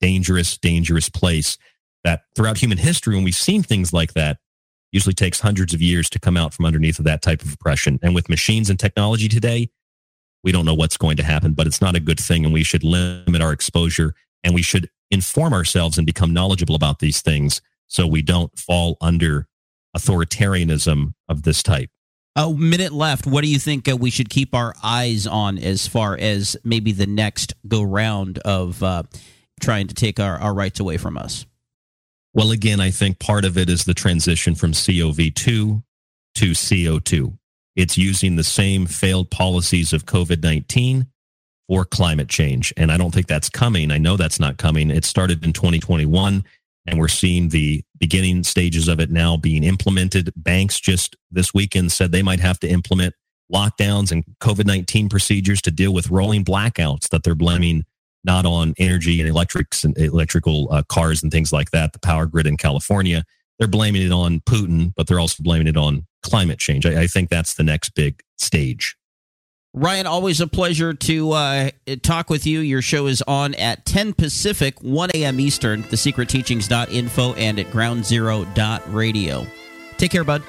dangerous, 0.00 0.56
dangerous 0.56 1.08
place 1.08 1.58
that 2.04 2.22
throughout 2.36 2.58
human 2.58 2.78
history, 2.78 3.16
when 3.16 3.24
we've 3.24 3.34
seen 3.34 3.64
things 3.64 3.92
like 3.92 4.14
that, 4.14 4.38
usually 4.92 5.14
takes 5.14 5.40
hundreds 5.40 5.74
of 5.74 5.82
years 5.82 6.08
to 6.10 6.20
come 6.20 6.36
out 6.36 6.54
from 6.54 6.64
underneath 6.64 7.00
of 7.00 7.04
that 7.06 7.22
type 7.22 7.42
of 7.42 7.52
oppression. 7.52 7.98
And 8.04 8.14
with 8.14 8.28
machines 8.28 8.70
and 8.70 8.78
technology 8.78 9.28
today, 9.28 9.68
we 10.44 10.52
don't 10.52 10.64
know 10.64 10.74
what's 10.74 10.96
going 10.96 11.16
to 11.16 11.24
happen, 11.24 11.54
but 11.54 11.66
it's 11.66 11.80
not 11.80 11.96
a 11.96 12.00
good 12.00 12.20
thing. 12.20 12.44
And 12.44 12.54
we 12.54 12.62
should 12.62 12.84
limit 12.84 13.42
our 13.42 13.52
exposure 13.52 14.14
and 14.44 14.54
we 14.54 14.62
should 14.62 14.88
inform 15.10 15.52
ourselves 15.52 15.98
and 15.98 16.06
become 16.06 16.32
knowledgeable 16.32 16.76
about 16.76 17.00
these 17.00 17.20
things 17.20 17.60
so 17.88 18.06
we 18.06 18.22
don't 18.22 18.56
fall 18.56 18.96
under 19.00 19.48
authoritarianism 19.96 21.14
of 21.28 21.42
this 21.42 21.60
type. 21.60 21.90
A 22.36 22.52
minute 22.52 22.92
left. 22.92 23.26
What 23.26 23.44
do 23.44 23.48
you 23.48 23.60
think 23.60 23.88
uh, 23.88 23.96
we 23.96 24.10
should 24.10 24.28
keep 24.28 24.54
our 24.54 24.74
eyes 24.82 25.26
on 25.26 25.56
as 25.56 25.86
far 25.86 26.16
as 26.18 26.56
maybe 26.64 26.90
the 26.90 27.06
next 27.06 27.54
go 27.68 27.82
round 27.82 28.38
of 28.38 28.82
uh, 28.82 29.04
trying 29.60 29.86
to 29.86 29.94
take 29.94 30.18
our, 30.18 30.36
our 30.38 30.52
rights 30.52 30.80
away 30.80 30.96
from 30.96 31.16
us? 31.16 31.46
Well, 32.32 32.50
again, 32.50 32.80
I 32.80 32.90
think 32.90 33.20
part 33.20 33.44
of 33.44 33.56
it 33.56 33.70
is 33.70 33.84
the 33.84 33.94
transition 33.94 34.56
from 34.56 34.72
COV2 34.72 35.84
to 36.34 36.50
CO2. 36.50 37.38
It's 37.76 37.96
using 37.96 38.34
the 38.34 38.42
same 38.44 38.86
failed 38.86 39.30
policies 39.30 39.92
of 39.92 40.04
COVID 40.04 40.42
19 40.42 41.06
for 41.68 41.84
climate 41.84 42.28
change. 42.28 42.72
And 42.76 42.90
I 42.90 42.96
don't 42.96 43.14
think 43.14 43.28
that's 43.28 43.48
coming. 43.48 43.92
I 43.92 43.98
know 43.98 44.16
that's 44.16 44.40
not 44.40 44.56
coming. 44.56 44.90
It 44.90 45.04
started 45.04 45.44
in 45.44 45.52
2021 45.52 46.44
and 46.86 46.98
we're 46.98 47.08
seeing 47.08 47.48
the 47.48 47.82
beginning 47.98 48.44
stages 48.44 48.88
of 48.88 49.00
it 49.00 49.10
now 49.10 49.36
being 49.36 49.64
implemented. 49.64 50.32
Banks 50.36 50.80
just 50.80 51.16
this 51.30 51.54
weekend 51.54 51.92
said 51.92 52.12
they 52.12 52.22
might 52.22 52.40
have 52.40 52.60
to 52.60 52.68
implement 52.68 53.14
lockdowns 53.52 54.10
and 54.10 54.24
COVID 54.40 54.66
19 54.66 55.08
procedures 55.08 55.60
to 55.62 55.70
deal 55.70 55.92
with 55.92 56.10
rolling 56.10 56.44
blackouts 56.44 57.08
that 57.10 57.22
they're 57.22 57.34
blaming 57.34 57.84
not 58.24 58.46
on 58.46 58.74
energy 58.78 59.20
and 59.20 59.28
electrics 59.28 59.84
and 59.84 59.96
electrical 59.98 60.68
uh, 60.70 60.82
cars 60.88 61.22
and 61.22 61.30
things 61.30 61.52
like 61.52 61.70
that, 61.72 61.92
the 61.92 61.98
power 61.98 62.26
grid 62.26 62.46
in 62.46 62.56
California. 62.56 63.24
They're 63.58 63.68
blaming 63.68 64.02
it 64.02 64.12
on 64.12 64.40
Putin, 64.40 64.92
but 64.96 65.06
they're 65.06 65.20
also 65.20 65.42
blaming 65.42 65.66
it 65.66 65.76
on 65.76 66.06
climate 66.22 66.58
change. 66.58 66.86
I, 66.86 67.02
I 67.02 67.06
think 67.06 67.28
that's 67.28 67.54
the 67.54 67.62
next 67.62 67.90
big 67.90 68.20
stage. 68.38 68.96
Ryan, 69.74 70.06
always 70.06 70.40
a 70.40 70.46
pleasure 70.46 70.94
to 70.94 71.32
uh, 71.32 71.70
talk 72.02 72.30
with 72.30 72.46
you. 72.46 72.60
Your 72.60 72.80
show 72.80 73.06
is 73.08 73.22
on 73.22 73.54
at 73.54 73.84
10 73.84 74.14
Pacific, 74.14 74.80
1 74.80 75.10
a.m. 75.14 75.40
Eastern, 75.40 75.82
thesecretteachings.info 75.82 77.34
and 77.34 77.58
at 77.58 77.66
groundzero.radio. 77.66 79.46
Take 79.96 80.12
care, 80.12 80.22
bud. 80.22 80.44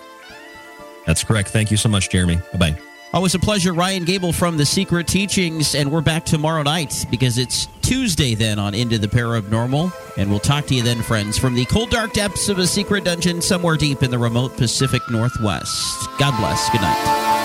That's 1.08 1.24
correct. 1.24 1.50
Thank 1.50 1.72
you 1.72 1.78
so 1.78 1.90
much, 1.90 2.10
Jeremy. 2.12 2.40
Bye 2.54 2.58
bye. 2.58 2.82
Always 3.14 3.34
a 3.34 3.40
pleasure. 3.40 3.74
Ryan 3.74 4.04
Gable 4.04 4.34
from 4.34 4.58
The 4.58 4.66
Secret 4.66 5.08
Teachings, 5.08 5.74
and 5.74 5.92
we're 5.92 6.02
back 6.02 6.26
tomorrow 6.26 6.64
night 6.64 7.06
because 7.10 7.38
it's 7.38 7.68
Tuesday 7.82 8.36
then 8.36 8.60
on 8.60 8.76
Into 8.76 9.00
the 9.00 9.08
Parabnormal. 9.08 9.92
And 10.18 10.30
we'll 10.30 10.40
talk 10.40 10.66
to 10.68 10.76
you 10.76 10.84
then, 10.84 11.02
friends, 11.02 11.38
from 11.38 11.56
the 11.56 11.66
cold, 11.66 11.90
dark 11.90 12.14
depths 12.14 12.50
of 12.50 12.60
a 12.60 12.68
secret 12.68 13.06
dungeon 13.06 13.42
somewhere 13.42 13.78
deep 13.78 14.04
in 14.04 14.12
the 14.12 14.20
remote 14.20 14.58
Pacific 14.58 15.02
Northwest. 15.10 16.10
God 16.20 16.38
bless. 16.38 16.70
Good 16.72 16.82
night. 16.82 17.45